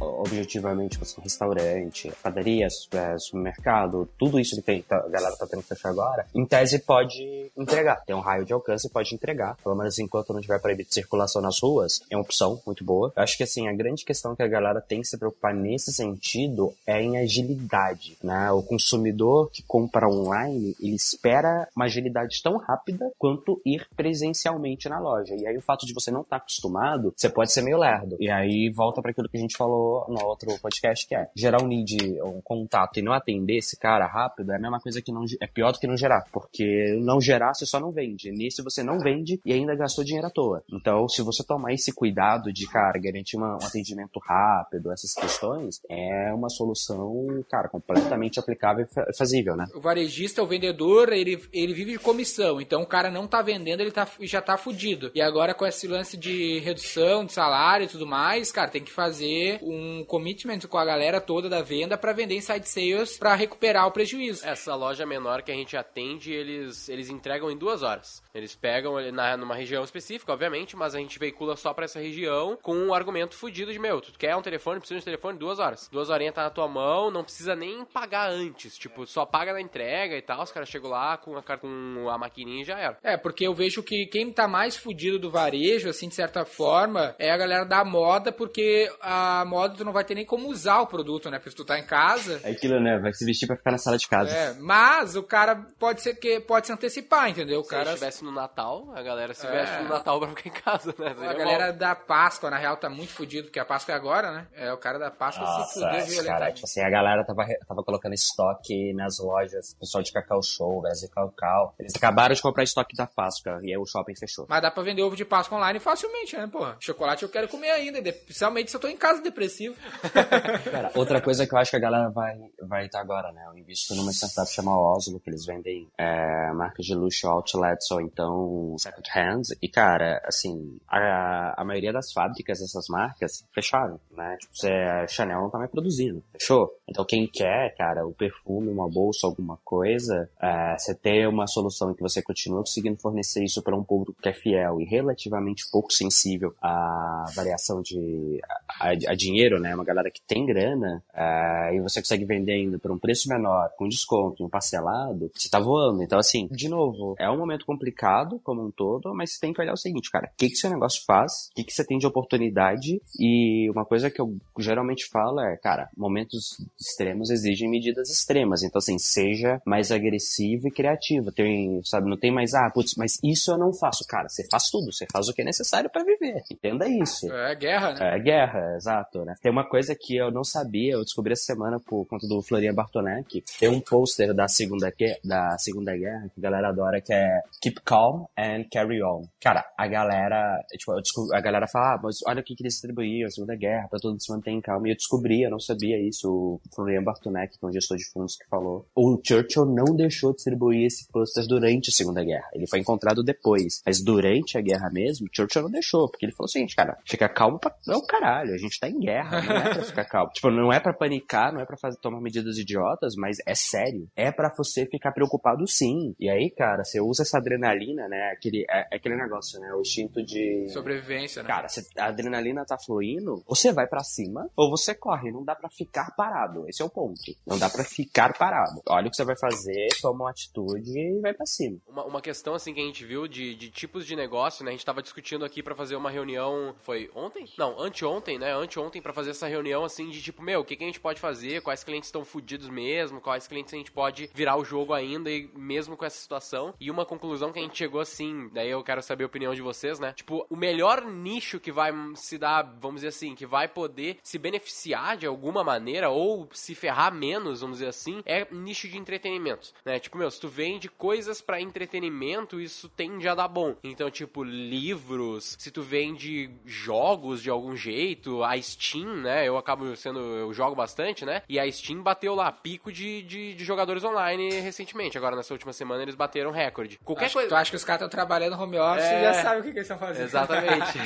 objetivamente, 0.00 0.92
tipo 0.92 1.02
assim, 1.02 1.20
restaurante, 1.20 2.12
padaria, 2.22 2.66
é, 2.92 3.18
supermercado, 3.18 4.08
tudo 4.16 4.38
isso 4.38 4.54
que 4.54 4.62
tem, 4.62 4.80
tá- 4.82 4.98
a 5.04 5.08
galera 5.08 5.36
tá 5.36 5.48
tendo 5.48 5.62
que 5.62 5.68
fechar 5.68 5.88
agora, 5.88 6.24
em 6.32 6.46
tese 6.46 6.78
pode 6.78 7.50
entregar. 7.56 7.96
Tem 8.04 8.14
um 8.14 8.20
raio 8.20 8.44
de 8.44 8.52
alcance 8.52 8.86
e 8.86 8.90
pode 8.90 9.12
entregar. 9.12 9.56
Pelo 9.56 9.74
menos 9.74 9.98
enquanto 9.98 10.32
não 10.32 10.40
tiver 10.40 10.60
proibido 10.60 10.94
circulação 10.94 11.42
nas 11.42 11.58
ruas, 11.60 12.00
é 12.08 12.16
uma 12.16 12.22
opção 12.22 12.60
muito 12.64 12.84
boa. 12.84 13.12
Eu 13.16 13.22
acho 13.22 13.36
que, 13.36 13.42
assim, 13.42 13.66
a 13.68 13.72
grande 13.72 14.04
questão 14.04 14.36
que 14.36 14.42
a 14.44 14.48
galera 14.48 14.80
tem 14.80 15.00
que 15.00 15.08
se 15.08 15.18
preocupar 15.18 15.52
nesse 15.52 15.92
sentido 15.92 16.72
é 16.86 17.02
em 17.02 17.18
agilidade, 17.18 18.16
né? 18.22 18.52
O 18.52 18.62
consumidor 18.62 19.50
que 19.50 19.64
compra 19.64 20.08
online, 20.08 20.76
ele 20.80 20.94
espera 20.94 21.66
uma 21.74 21.86
agilidade 21.86 22.40
tão 22.40 22.56
rápida 22.56 23.10
quanto 23.18 23.60
ir 23.66 23.84
presencialmente 23.96 24.88
na 24.88 25.00
loja. 25.00 25.39
E 25.40 25.46
aí 25.46 25.56
o 25.56 25.62
fato 25.62 25.86
de 25.86 25.92
você 25.94 26.10
não 26.10 26.22
estar 26.22 26.36
acostumado, 26.36 27.12
você 27.16 27.28
pode 27.28 27.52
ser 27.52 27.62
meio 27.62 27.78
lerdo. 27.78 28.16
E 28.20 28.30
aí 28.30 28.70
volta 28.70 29.00
para 29.00 29.10
aquilo 29.10 29.28
que 29.28 29.36
a 29.36 29.40
gente 29.40 29.56
falou 29.56 30.04
no 30.08 30.24
outro 30.24 30.56
podcast, 30.60 31.06
que 31.06 31.14
é 31.14 31.28
gerar 31.34 31.62
um 31.62 31.66
need, 31.66 31.96
um 32.22 32.40
contato 32.42 32.98
e 32.98 33.02
não 33.02 33.12
atender 33.12 33.56
esse 33.58 33.76
cara 33.78 34.06
rápido 34.06 34.52
é 34.52 34.56
a 34.56 34.60
mesma 34.60 34.80
coisa 34.80 35.00
que 35.02 35.12
não 35.12 35.24
é 35.40 35.46
pior 35.46 35.72
do 35.72 35.78
que 35.78 35.86
não 35.86 35.96
gerar, 35.96 36.24
porque 36.32 36.98
não 37.02 37.20
gerar 37.20 37.54
você 37.54 37.66
só 37.66 37.78
não 37.80 37.90
vende. 37.90 38.30
Nesse 38.30 38.62
você 38.62 38.82
não 38.82 38.98
vende 38.98 39.40
e 39.44 39.52
ainda 39.52 39.74
gastou 39.74 40.04
dinheiro 40.04 40.26
à 40.26 40.30
toa. 40.30 40.62
Então, 40.72 41.08
se 41.08 41.22
você 41.22 41.42
tomar 41.44 41.72
esse 41.72 41.92
cuidado 41.92 42.52
de, 42.52 42.66
cara, 42.66 42.98
garantir 42.98 43.36
uma- 43.36 43.54
um 43.54 43.66
atendimento 43.66 44.20
rápido, 44.20 44.92
essas 44.92 45.14
questões, 45.14 45.80
é 45.88 46.32
uma 46.32 46.48
solução, 46.48 47.44
cara, 47.50 47.68
completamente 47.68 48.38
aplicável 48.38 48.84
e 48.84 48.92
fa- 48.94 49.06
fazível, 49.16 49.56
né? 49.56 49.66
O 49.74 49.80
varejista, 49.80 50.42
o 50.42 50.46
vendedor, 50.46 51.12
ele, 51.12 51.40
ele 51.52 51.72
vive 51.74 51.92
de 51.92 51.98
comissão. 51.98 52.60
Então 52.60 52.82
o 52.82 52.86
cara 52.86 53.10
não 53.10 53.26
tá 53.26 53.42
vendendo, 53.42 53.80
ele 53.80 53.90
tá, 53.90 54.06
já 54.22 54.40
tá 54.40 54.56
fudido. 54.56 55.10
E 55.14 55.20
agora 55.30 55.54
com 55.54 55.64
esse 55.64 55.86
lance 55.86 56.16
de 56.16 56.58
redução 56.58 57.24
de 57.24 57.32
salário 57.32 57.84
e 57.84 57.88
tudo 57.88 58.06
mais, 58.06 58.50
cara, 58.50 58.70
tem 58.70 58.82
que 58.82 58.90
fazer 58.90 59.60
um 59.62 60.04
commitment 60.04 60.60
com 60.68 60.76
a 60.76 60.84
galera 60.84 61.20
toda 61.20 61.48
da 61.48 61.62
venda 61.62 61.96
pra 61.96 62.12
vender 62.12 62.36
inside 62.36 62.68
sales 62.68 63.16
pra 63.16 63.34
recuperar 63.34 63.86
o 63.86 63.92
prejuízo. 63.92 64.44
Essa 64.44 64.74
loja 64.74 65.06
menor 65.06 65.42
que 65.42 65.52
a 65.52 65.54
gente 65.54 65.76
atende, 65.76 66.32
eles, 66.32 66.88
eles 66.88 67.08
entregam 67.08 67.50
em 67.50 67.56
duas 67.56 67.82
horas. 67.82 68.22
Eles 68.34 68.54
pegam 68.54 69.00
na, 69.12 69.36
numa 69.36 69.54
região 69.54 69.84
específica, 69.84 70.32
obviamente, 70.32 70.76
mas 70.76 70.94
a 70.94 70.98
gente 70.98 71.18
veicula 71.18 71.56
só 71.56 71.72
pra 71.72 71.84
essa 71.84 72.00
região 72.00 72.58
com 72.60 72.74
um 72.74 72.92
argumento 72.92 73.36
fudido 73.36 73.72
de, 73.72 73.78
meu, 73.78 74.00
tu 74.00 74.12
quer 74.18 74.34
um 74.36 74.42
telefone, 74.42 74.80
precisa 74.80 74.98
de 74.98 75.02
um 75.02 75.04
telefone, 75.04 75.38
duas 75.38 75.58
horas. 75.58 75.88
Duas 75.92 76.10
horinhas 76.10 76.34
tá 76.34 76.42
na 76.42 76.50
tua 76.50 76.68
mão, 76.68 77.10
não 77.10 77.22
precisa 77.22 77.54
nem 77.54 77.84
pagar 77.84 78.30
antes. 78.30 78.76
Tipo, 78.76 79.06
só 79.06 79.24
paga 79.24 79.52
na 79.52 79.60
entrega 79.60 80.16
e 80.16 80.22
tal, 80.22 80.42
os 80.42 80.52
caras 80.52 80.68
chegam 80.68 80.90
lá 80.90 81.16
com 81.16 81.36
a, 81.36 81.42
com 81.42 82.08
a 82.08 82.18
maquininha 82.18 82.62
e 82.62 82.64
já 82.64 82.78
era. 82.78 82.98
É, 83.02 83.16
porque 83.16 83.46
eu 83.46 83.54
vejo 83.54 83.82
que 83.82 84.06
quem 84.06 84.32
tá 84.32 84.48
mais 84.48 84.76
fudido 84.76 85.19
do 85.20 85.30
varejo, 85.30 85.88
assim, 85.88 86.08
de 86.08 86.14
certa 86.14 86.44
forma, 86.44 87.14
é 87.18 87.30
a 87.30 87.36
galera 87.36 87.64
da 87.64 87.84
moda, 87.84 88.32
porque 88.32 88.90
a 89.00 89.44
moda 89.46 89.74
tu 89.76 89.84
não 89.84 89.92
vai 89.92 90.04
ter 90.04 90.14
nem 90.14 90.24
como 90.24 90.48
usar 90.48 90.80
o 90.80 90.86
produto, 90.86 91.30
né? 91.30 91.38
Porque 91.38 91.50
se 91.50 91.56
tu 91.56 91.64
tá 91.64 91.78
em 91.78 91.84
casa. 91.84 92.40
É 92.42 92.50
aquilo, 92.50 92.80
né? 92.80 92.98
Vai 92.98 93.12
se 93.12 93.24
vestir 93.24 93.46
pra 93.46 93.56
ficar 93.56 93.70
na 93.72 93.78
sala 93.78 93.96
de 93.98 94.08
casa. 94.08 94.30
É, 94.30 94.54
mas 94.58 95.16
o 95.16 95.22
cara 95.22 95.56
pode 95.78 96.00
ser 96.00 96.14
que 96.14 96.40
pode 96.40 96.66
se 96.66 96.72
antecipar, 96.72 97.28
entendeu? 97.28 97.60
O 97.60 97.64
Se 97.64 97.70
cara 97.70 97.88
estivesse 97.90 98.24
no 98.24 98.32
Natal, 98.32 98.90
a 98.94 99.02
galera 99.02 99.34
se 99.34 99.46
É. 99.46 99.50
veste 99.50 99.82
no 99.82 99.88
Natal 99.88 100.18
pra 100.18 100.28
ficar 100.28 100.48
em 100.48 100.52
casa, 100.62 100.94
né? 100.98 101.08
A 101.10 101.14
Seria 101.14 101.34
galera 101.34 101.72
da 101.72 101.94
Páscoa, 101.94 102.50
na 102.50 102.56
real, 102.58 102.76
tá 102.76 102.88
muito 102.88 103.12
fudido, 103.12 103.44
porque 103.48 103.58
a 103.60 103.64
Páscoa 103.64 103.92
é 103.92 103.96
agora, 103.96 104.32
né? 104.32 104.46
É, 104.54 104.72
o 104.72 104.78
cara 104.78 104.98
da 104.98 105.10
Páscoa 105.10 105.46
se 105.46 105.52
Nossa, 105.58 105.72
fudeu 105.74 105.88
esse 105.90 105.96
cara, 105.98 106.22
violentamente. 106.22 106.54
tipo 106.56 106.66
assim, 106.66 106.80
a 106.80 106.90
galera 106.90 107.24
tava, 107.24 107.44
tava 107.66 107.82
colocando 107.82 108.14
estoque 108.14 108.92
nas 108.94 109.18
lojas, 109.18 109.74
pessoal 109.78 110.02
de 110.02 110.12
Cacau 110.12 110.42
Show, 110.42 110.80
Brasil 110.80 111.08
Cacau. 111.10 111.74
Eles 111.78 111.94
acabaram 111.94 112.34
de 112.34 112.40
comprar 112.42 112.62
estoque 112.64 112.96
da 112.96 113.06
Páscoa 113.06 113.58
e 113.62 113.70
aí 113.70 113.76
o 113.76 113.84
shopping 113.86 114.14
fechou. 114.16 114.46
Mas 114.48 114.62
dá 114.62 114.70
pra 114.70 114.82
vender 114.82 115.02
ovo 115.10 115.16
de 115.16 115.24
Páscoa 115.24 115.58
online 115.58 115.80
facilmente, 115.80 116.36
né, 116.36 116.46
porra? 116.46 116.76
Chocolate 116.80 117.24
eu 117.24 117.28
quero 117.28 117.48
comer 117.48 117.70
ainda, 117.70 118.00
principalmente 118.00 118.70
se 118.70 118.76
eu 118.76 118.80
tô 118.80 118.88
em 118.88 118.96
casa 118.96 119.20
depressivo. 119.20 119.76
Cara, 120.70 120.90
outra 120.94 121.20
coisa 121.20 121.46
que 121.46 121.54
eu 121.54 121.58
acho 121.58 121.70
que 121.70 121.76
a 121.76 121.80
galera 121.80 122.08
vai 122.10 122.38
vai 122.62 122.86
estar 122.86 123.00
agora, 123.00 123.32
né? 123.32 123.44
Eu 123.46 123.58
invisto 123.58 123.94
numa 123.94 124.12
startup 124.12 124.50
chamada 124.50 124.78
Oslo, 124.78 125.20
que 125.20 125.28
eles 125.28 125.44
vendem 125.44 125.88
é, 125.98 126.52
marcas 126.52 126.86
de 126.86 126.94
luxo, 126.94 127.26
outlets 127.26 127.90
ou 127.90 128.00
então 128.00 128.76
second 128.78 129.08
hands. 129.12 129.48
E, 129.60 129.68
cara, 129.68 130.22
assim, 130.24 130.78
a, 130.88 131.60
a 131.60 131.64
maioria 131.64 131.92
das 131.92 132.12
fábricas 132.12 132.60
dessas 132.60 132.86
marcas 132.88 133.44
fecharam, 133.52 134.00
né? 134.12 134.36
Tipo, 134.40 134.56
você, 134.56 134.70
a 134.70 135.06
Chanel 135.06 135.40
não 135.40 135.50
tá 135.50 135.58
mais 135.58 135.70
produzindo, 135.70 136.22
fechou. 136.32 136.70
Então, 136.88 137.04
quem 137.04 137.26
quer, 137.26 137.74
cara, 137.76 138.06
o 138.06 138.12
perfume, 138.12 138.70
uma 138.70 138.88
bolsa, 138.88 139.26
alguma 139.26 139.58
coisa, 139.64 140.30
é, 140.40 140.76
você 140.78 140.94
ter 140.94 141.28
uma 141.28 141.46
solução 141.46 141.90
em 141.90 141.94
que 141.94 142.02
você 142.02 142.22
continua 142.22 142.60
conseguindo 142.60 143.00
fornecer 143.00 143.42
isso 143.42 143.62
para 143.62 143.76
um 143.76 143.84
público 143.84 144.20
que 144.20 144.28
é 144.28 144.32
fiel 144.32 144.80
e 144.80 144.84
relativamente 145.00 145.68
pouco 145.70 145.92
sensível 145.92 146.54
à 146.60 147.24
variação 147.34 147.82
de 147.82 148.40
a, 148.80 148.90
a 148.90 149.14
dinheiro, 149.14 149.58
né? 149.58 149.74
Uma 149.74 149.84
galera 149.84 150.10
que 150.10 150.20
tem 150.22 150.46
grana 150.46 151.02
é, 151.14 151.74
e 151.76 151.80
você 151.80 152.00
consegue 152.00 152.24
vender 152.24 152.52
ainda 152.52 152.78
por 152.78 152.90
um 152.90 152.98
preço 152.98 153.28
menor, 153.28 153.70
com 153.76 153.88
desconto, 153.88 154.44
um 154.44 154.48
parcelado, 154.48 155.30
você 155.34 155.48
tá 155.48 155.58
voando. 155.58 156.02
Então, 156.02 156.18
assim, 156.18 156.48
de 156.50 156.68
novo, 156.68 157.14
é 157.18 157.30
um 157.30 157.38
momento 157.38 157.66
complicado 157.66 158.40
como 158.42 158.64
um 158.64 158.70
todo, 158.70 159.14
mas 159.14 159.32
você 159.32 159.40
tem 159.40 159.52
que 159.52 159.60
olhar 159.60 159.72
o 159.72 159.76
seguinte, 159.76 160.10
cara, 160.10 160.30
o 160.32 160.36
que 160.36 160.48
que 160.48 160.56
seu 160.56 160.70
negócio 160.70 161.02
faz, 161.06 161.48
o 161.50 161.54
que 161.54 161.64
que 161.64 161.72
você 161.72 161.84
tem 161.84 161.98
de 161.98 162.06
oportunidade 162.06 163.00
e 163.18 163.68
uma 163.70 163.84
coisa 163.84 164.10
que 164.10 164.20
eu 164.20 164.34
geralmente 164.58 165.06
falo 165.06 165.40
é, 165.40 165.56
cara, 165.56 165.88
momentos 165.96 166.60
extremos 166.78 167.30
exigem 167.30 167.68
medidas 167.68 168.10
extremas. 168.10 168.62
Então, 168.62 168.78
assim, 168.78 168.98
seja 168.98 169.60
mais 169.64 169.90
agressivo 169.90 170.68
e 170.68 170.70
criativo. 170.70 171.32
Tem, 171.32 171.80
sabe, 171.84 172.08
não 172.08 172.16
tem 172.16 172.30
mais, 172.30 172.54
ah, 172.54 172.70
putz, 172.70 172.94
mas 172.96 173.18
isso 173.22 173.50
eu 173.50 173.58
não 173.58 173.72
faço. 173.72 174.04
Cara, 174.06 174.28
você 174.28 174.46
faz 174.48 174.70
tudo, 174.70 174.79
você 174.84 175.06
faz 175.12 175.28
o 175.28 175.32
que 175.34 175.42
é 175.42 175.44
necessário 175.44 175.90
para 175.90 176.04
viver. 176.04 176.42
Entenda 176.50 176.88
isso. 176.88 177.30
É 177.32 177.54
guerra, 177.54 177.92
né? 177.94 178.16
É 178.16 178.18
guerra, 178.18 178.74
exato, 178.76 179.24
né? 179.24 179.34
Tem 179.42 179.50
uma 179.50 179.68
coisa 179.68 179.94
que 179.98 180.16
eu 180.16 180.30
não 180.30 180.44
sabia, 180.44 180.92
eu 180.92 181.02
descobri 181.04 181.32
essa 181.32 181.44
semana 181.44 181.78
por 181.80 182.06
conta 182.06 182.26
do 182.26 182.42
Florian 182.42 182.74
Bartonek. 182.74 183.42
Tem 183.58 183.68
um 183.68 183.80
pôster 183.80 184.32
da 184.34 184.48
segunda, 184.48 184.92
da 185.24 185.56
segunda 185.58 185.96
Guerra 185.96 186.28
que 186.34 186.40
a 186.40 186.42
galera 186.42 186.68
adora, 186.68 187.00
que 187.00 187.12
é 187.12 187.40
Keep 187.62 187.80
Calm 187.84 188.24
and 188.38 188.64
Carry 188.70 189.02
On. 189.02 189.22
Cara, 189.40 189.64
a 189.76 189.86
galera, 189.86 190.62
tipo, 190.76 190.94
descobri- 191.00 191.36
a 191.36 191.40
galera 191.40 191.66
fala, 191.66 191.94
ah, 191.94 192.00
mas 192.02 192.18
olha 192.26 192.40
o 192.40 192.44
que 192.44 192.54
que 192.54 192.62
eles 192.62 192.74
distribuíam, 192.74 193.26
a 193.26 193.30
Segunda 193.30 193.54
Guerra, 193.56 193.88
pra 193.88 193.98
todo 193.98 194.12
mundo 194.12 194.22
se 194.22 194.30
manter 194.32 194.50
em 194.50 194.60
calma. 194.60 194.88
E 194.88 194.92
eu 194.92 194.96
descobri, 194.96 195.42
eu 195.42 195.50
não 195.50 195.60
sabia 195.60 195.98
isso, 195.98 196.30
o 196.30 196.60
Florian 196.74 197.02
Bartonek, 197.02 197.58
que 197.58 197.64
é 197.64 197.68
um 197.68 197.72
gestor 197.72 197.96
de 197.96 198.04
fundos 198.10 198.36
que 198.36 198.46
falou. 198.48 198.86
O 198.94 199.20
Churchill 199.22 199.66
não 199.66 199.94
deixou 199.96 200.30
de 200.30 200.36
distribuir 200.36 200.86
esse 200.86 201.06
pôster 201.10 201.46
durante 201.46 201.90
a 201.90 201.92
Segunda 201.92 202.22
Guerra. 202.24 202.48
Ele 202.54 202.66
foi 202.66 202.78
encontrado 202.78 203.22
depois. 203.22 203.80
Mas 203.84 204.02
durante 204.02 204.56
a 204.56 204.60
guerra 204.60 204.69
mesmo, 204.92 205.28
Churchill 205.32 205.62
não 205.62 205.70
deixou, 205.70 206.08
porque 206.08 206.26
ele 206.26 206.32
falou 206.32 206.46
o 206.46 206.50
seguinte, 206.50 206.76
cara, 206.76 206.98
fica 207.04 207.28
calmo 207.28 207.58
pra... 207.58 207.74
é 207.88 207.96
o 207.96 208.02
caralho, 208.02 208.54
a 208.54 208.58
gente 208.58 208.78
tá 208.78 208.88
em 208.88 208.98
guerra, 208.98 209.42
não 209.42 209.56
é 209.56 209.74
pra 209.74 209.82
ficar 209.82 210.04
calmo. 210.04 210.30
tipo, 210.34 210.50
não 210.50 210.72
é 210.72 210.78
pra 210.78 210.92
panicar, 210.92 211.52
não 211.52 211.60
é 211.60 211.66
pra 211.66 211.76
fazer, 211.76 211.98
tomar 211.98 212.20
medidas 212.20 212.58
idiotas, 212.58 213.14
mas 213.16 213.38
é 213.46 213.54
sério. 213.54 214.08
É 214.16 214.30
pra 214.30 214.52
você 214.56 214.86
ficar 214.86 215.12
preocupado 215.12 215.66
sim. 215.66 216.14
E 216.18 216.28
aí, 216.28 216.50
cara, 216.50 216.84
você 216.84 217.00
usa 217.00 217.22
essa 217.22 217.38
adrenalina, 217.38 218.08
né, 218.08 218.30
aquele, 218.32 218.64
é, 218.70 218.86
é 218.92 218.96
aquele 218.96 219.16
negócio, 219.16 219.58
né, 219.60 219.72
o 219.74 219.80
instinto 219.80 220.22
de... 220.22 220.68
Sobrevivência, 220.68 221.42
né? 221.42 221.48
Cara, 221.48 221.68
se 221.68 221.86
a 221.96 222.06
adrenalina 222.06 222.64
tá 222.64 222.76
fluindo, 222.78 223.42
você 223.46 223.72
vai 223.72 223.86
para 223.86 224.02
cima 224.04 224.48
ou 224.56 224.70
você 224.70 224.94
corre, 224.94 225.30
não 225.30 225.44
dá 225.44 225.54
para 225.54 225.68
ficar 225.70 226.14
parado. 226.16 226.68
Esse 226.68 226.82
é 226.82 226.84
o 226.84 226.90
ponto. 226.90 227.20
Não 227.46 227.58
dá 227.58 227.68
para 227.68 227.84
ficar 227.84 228.36
parado. 228.36 228.80
Olha 228.88 229.08
o 229.08 229.10
que 229.10 229.16
você 229.16 229.24
vai 229.24 229.36
fazer, 229.36 229.88
toma 230.00 230.24
uma 230.24 230.30
atitude 230.30 230.98
e 230.98 231.20
vai 231.20 231.34
para 231.34 231.46
cima. 231.46 231.78
Uma, 231.88 232.04
uma 232.04 232.20
questão 232.20 232.54
assim 232.54 232.72
que 232.74 232.80
a 232.80 232.84
gente 232.84 233.04
viu 233.04 233.26
de, 233.26 233.54
de 233.54 233.70
tipos 233.70 234.06
de 234.06 234.14
negócio, 234.14 234.59
né? 234.64 234.70
A 234.70 234.72
gente 234.72 234.84
tava 234.84 235.02
discutindo 235.02 235.44
aqui 235.44 235.62
para 235.62 235.74
fazer 235.74 235.96
uma 235.96 236.10
reunião, 236.10 236.74
foi 236.78 237.10
ontem? 237.14 237.48
Não, 237.56 237.80
anteontem, 237.80 238.38
né? 238.38 238.52
Anteontem 238.52 239.02
para 239.02 239.12
fazer 239.12 239.30
essa 239.30 239.46
reunião 239.46 239.84
assim 239.84 240.08
de 240.10 240.22
tipo, 240.22 240.42
meu, 240.42 240.60
o 240.60 240.64
que, 240.64 240.76
que 240.76 240.84
a 240.84 240.86
gente 240.86 241.00
pode 241.00 241.20
fazer? 241.20 241.62
Quais 241.62 241.84
clientes 241.84 242.08
estão 242.08 242.24
fudidos 242.24 242.68
mesmo? 242.68 243.20
Quais 243.20 243.46
clientes 243.46 243.72
a 243.74 243.76
gente 243.76 243.92
pode 243.92 244.30
virar 244.34 244.56
o 244.56 244.64
jogo 244.64 244.92
ainda 244.92 245.30
e 245.30 245.50
mesmo 245.54 245.96
com 245.96 246.04
essa 246.04 246.18
situação? 246.18 246.74
E 246.80 246.90
uma 246.90 247.04
conclusão 247.04 247.52
que 247.52 247.58
a 247.58 247.62
gente 247.62 247.76
chegou 247.76 248.00
assim, 248.00 248.48
daí 248.52 248.70
eu 248.70 248.82
quero 248.82 249.02
saber 249.02 249.24
a 249.24 249.26
opinião 249.26 249.54
de 249.54 249.62
vocês, 249.62 249.98
né? 249.98 250.12
Tipo, 250.12 250.46
o 250.48 250.56
melhor 250.56 251.04
nicho 251.04 251.60
que 251.60 251.72
vai 251.72 251.92
se 252.14 252.38
dar, 252.38 252.62
vamos 252.80 252.96
dizer 252.96 253.08
assim, 253.08 253.34
que 253.34 253.46
vai 253.46 253.68
poder 253.68 254.18
se 254.22 254.38
beneficiar 254.38 255.16
de 255.16 255.26
alguma 255.26 255.62
maneira 255.64 256.10
ou 256.10 256.48
se 256.52 256.74
ferrar 256.74 257.14
menos, 257.14 257.60
vamos 257.60 257.78
dizer 257.78 257.88
assim, 257.88 258.22
é 258.24 258.46
nicho 258.50 258.88
de 258.88 258.98
entretenimento, 258.98 259.72
né? 259.84 259.98
Tipo, 259.98 260.18
meu, 260.18 260.30
se 260.30 260.40
tu 260.40 260.48
vende 260.48 260.88
coisas 260.88 261.40
para 261.40 261.60
entretenimento, 261.60 262.60
isso 262.60 262.88
tende 262.88 263.28
a 263.28 263.34
dar 263.34 263.48
bom. 263.48 263.76
Então, 263.82 264.10
tipo, 264.10 264.42
livros, 264.50 265.56
se 265.58 265.70
tu 265.70 265.82
vende 265.82 266.50
jogos 266.64 267.42
de 267.42 267.50
algum 267.50 267.76
jeito, 267.76 268.42
a 268.44 268.60
Steam, 268.60 269.16
né? 269.16 269.46
Eu 269.46 269.56
acabo 269.56 269.94
sendo, 269.96 270.18
eu 270.20 270.52
jogo 270.52 270.74
bastante, 270.74 271.24
né? 271.24 271.42
E 271.48 271.58
a 271.58 271.70
Steam 271.70 272.02
bateu 272.02 272.34
lá 272.34 272.50
pico 272.52 272.92
de, 272.92 273.22
de, 273.22 273.54
de 273.54 273.64
jogadores 273.64 274.04
online 274.04 274.50
recentemente. 274.60 275.16
Agora, 275.16 275.36
nessa 275.36 275.54
última 275.54 275.72
semana, 275.72 276.02
eles 276.02 276.14
bateram 276.14 276.50
recorde. 276.50 276.98
Qualquer 277.04 277.26
acho, 277.26 277.34
coisa. 277.34 277.48
Tu 277.48 277.54
acha 277.54 277.70
que 277.70 277.76
os 277.76 277.84
caras 277.84 278.00
estão 278.02 278.08
trabalhando 278.08 278.60
home 278.60 278.78
office 278.78 279.04
É. 279.04 279.20
e 279.20 279.24
já 279.24 279.34
sabem 279.34 279.60
o 279.60 279.62
que, 279.62 279.72
que 279.72 279.78
eles 279.78 279.90
estão 279.90 279.98
fazendo. 279.98 280.24
Exatamente. 280.24 280.98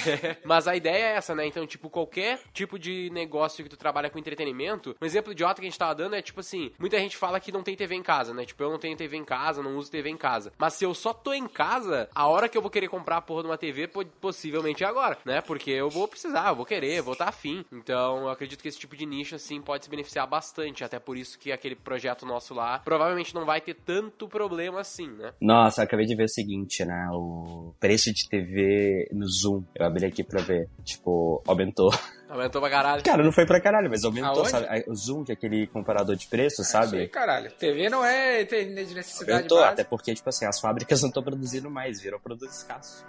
Mas 0.44 0.66
a 0.66 0.74
ideia 0.76 1.04
é 1.04 1.16
essa, 1.16 1.34
né? 1.34 1.46
Então, 1.46 1.66
tipo, 1.66 1.88
qualquer 1.90 2.40
tipo 2.52 2.78
de 2.78 3.10
negócio 3.12 3.62
que 3.62 3.70
tu 3.70 3.76
trabalha 3.76 4.10
com 4.10 4.18
entretenimento, 4.18 4.96
um 5.00 5.06
exemplo 5.06 5.32
idiota 5.32 5.60
que 5.60 5.66
a 5.66 5.70
gente 5.70 5.78
tava 5.78 5.94
dando 5.94 6.14
é, 6.16 6.22
tipo 6.22 6.40
assim, 6.40 6.72
muita 6.78 6.98
gente 6.98 7.16
fala 7.16 7.40
que 7.40 7.52
não 7.52 7.62
tem 7.62 7.76
TV 7.76 7.94
em 7.94 8.02
casa, 8.02 8.32
né? 8.32 8.44
Tipo, 8.44 8.62
eu 8.62 8.70
não 8.70 8.78
tenho 8.78 8.96
TV 8.96 9.16
em 9.16 9.24
casa, 9.24 9.62
não 9.62 9.76
uso 9.76 9.90
TV 9.90 10.10
em 10.10 10.16
casa. 10.16 10.52
Mas 10.58 10.74
se 10.74 10.84
eu 10.84 10.94
só 10.94 11.12
tô 11.12 11.32
em 11.32 11.46
casa, 11.46 12.08
a 12.14 12.26
hora 12.26 12.48
que 12.48 12.56
eu 12.56 12.62
vou 12.62 12.70
querer 12.70 12.88
comprar 12.88 13.16
a 13.18 13.22
porra 13.34 13.42
de 13.42 13.48
uma 13.48 13.58
TV, 13.58 13.88
po- 13.88 14.04
possivelmente 14.20 14.84
é 14.84 14.86
agora, 14.86 15.18
né? 15.24 15.40
Porque 15.40 15.70
eu 15.70 15.90
vou 15.90 16.06
precisar, 16.06 16.48
eu 16.50 16.54
vou 16.56 16.64
querer, 16.64 16.98
eu 16.98 17.02
vou 17.04 17.14
estar 17.14 17.28
afim. 17.28 17.64
Então, 17.72 18.18
eu 18.18 18.28
acredito 18.28 18.62
que 18.62 18.68
esse 18.68 18.78
tipo 18.78 18.96
de 18.96 19.04
nicho, 19.04 19.34
assim, 19.34 19.60
pode 19.60 19.84
se 19.84 19.90
beneficiar 19.90 20.26
bastante. 20.26 20.84
Até 20.84 20.98
por 21.00 21.16
isso 21.16 21.38
que 21.38 21.50
aquele 21.50 21.74
projeto 21.74 22.24
nosso 22.24 22.54
lá 22.54 22.78
provavelmente 22.78 23.34
não 23.34 23.44
vai 23.44 23.60
ter 23.60 23.74
tanto 23.74 24.28
problema 24.28 24.80
assim, 24.80 25.08
né? 25.08 25.32
Nossa, 25.40 25.80
eu 25.80 25.84
acabei 25.84 26.06
de 26.06 26.14
ver 26.14 26.24
o 26.24 26.28
seguinte, 26.28 26.84
né? 26.84 27.08
O 27.12 27.74
preço 27.80 28.12
de 28.12 28.28
TV 28.28 29.08
no 29.12 29.26
Zoom, 29.28 29.64
eu 29.74 29.84
abri 29.86 30.06
aqui 30.06 30.22
pra 30.22 30.40
ver, 30.42 30.68
tipo, 30.84 31.42
aumentou. 31.46 31.90
Aumentou 32.26 32.60
pra 32.60 32.70
caralho. 32.70 33.02
Cara, 33.04 33.22
não 33.22 33.30
foi 33.30 33.46
pra 33.46 33.60
caralho, 33.60 33.88
mas 33.88 34.02
aumentou, 34.02 34.38
Aonde? 34.40 34.50
sabe? 34.50 34.84
O 34.88 34.94
Zoom, 34.94 35.24
que 35.24 35.30
é 35.30 35.34
aquele 35.34 35.66
comparador 35.68 36.16
de 36.16 36.26
preço, 36.26 36.62
aí, 36.62 36.66
sabe? 36.66 37.06
caralho. 37.08 37.52
TV 37.52 37.88
não 37.90 38.04
é 38.04 38.42
de 38.42 38.64
necessidade 38.94 39.30
Aumentou, 39.32 39.58
básica. 39.58 39.72
até 39.74 39.84
porque, 39.84 40.12
tipo 40.14 40.28
assim, 40.28 40.44
as 40.46 40.58
fábricas 40.58 41.00
não 41.02 41.10
estão 41.10 41.22
produzindo 41.22 41.70
mais, 41.70 42.00
viram 42.00 42.18
produto 42.18 42.50
escasso. 42.50 43.04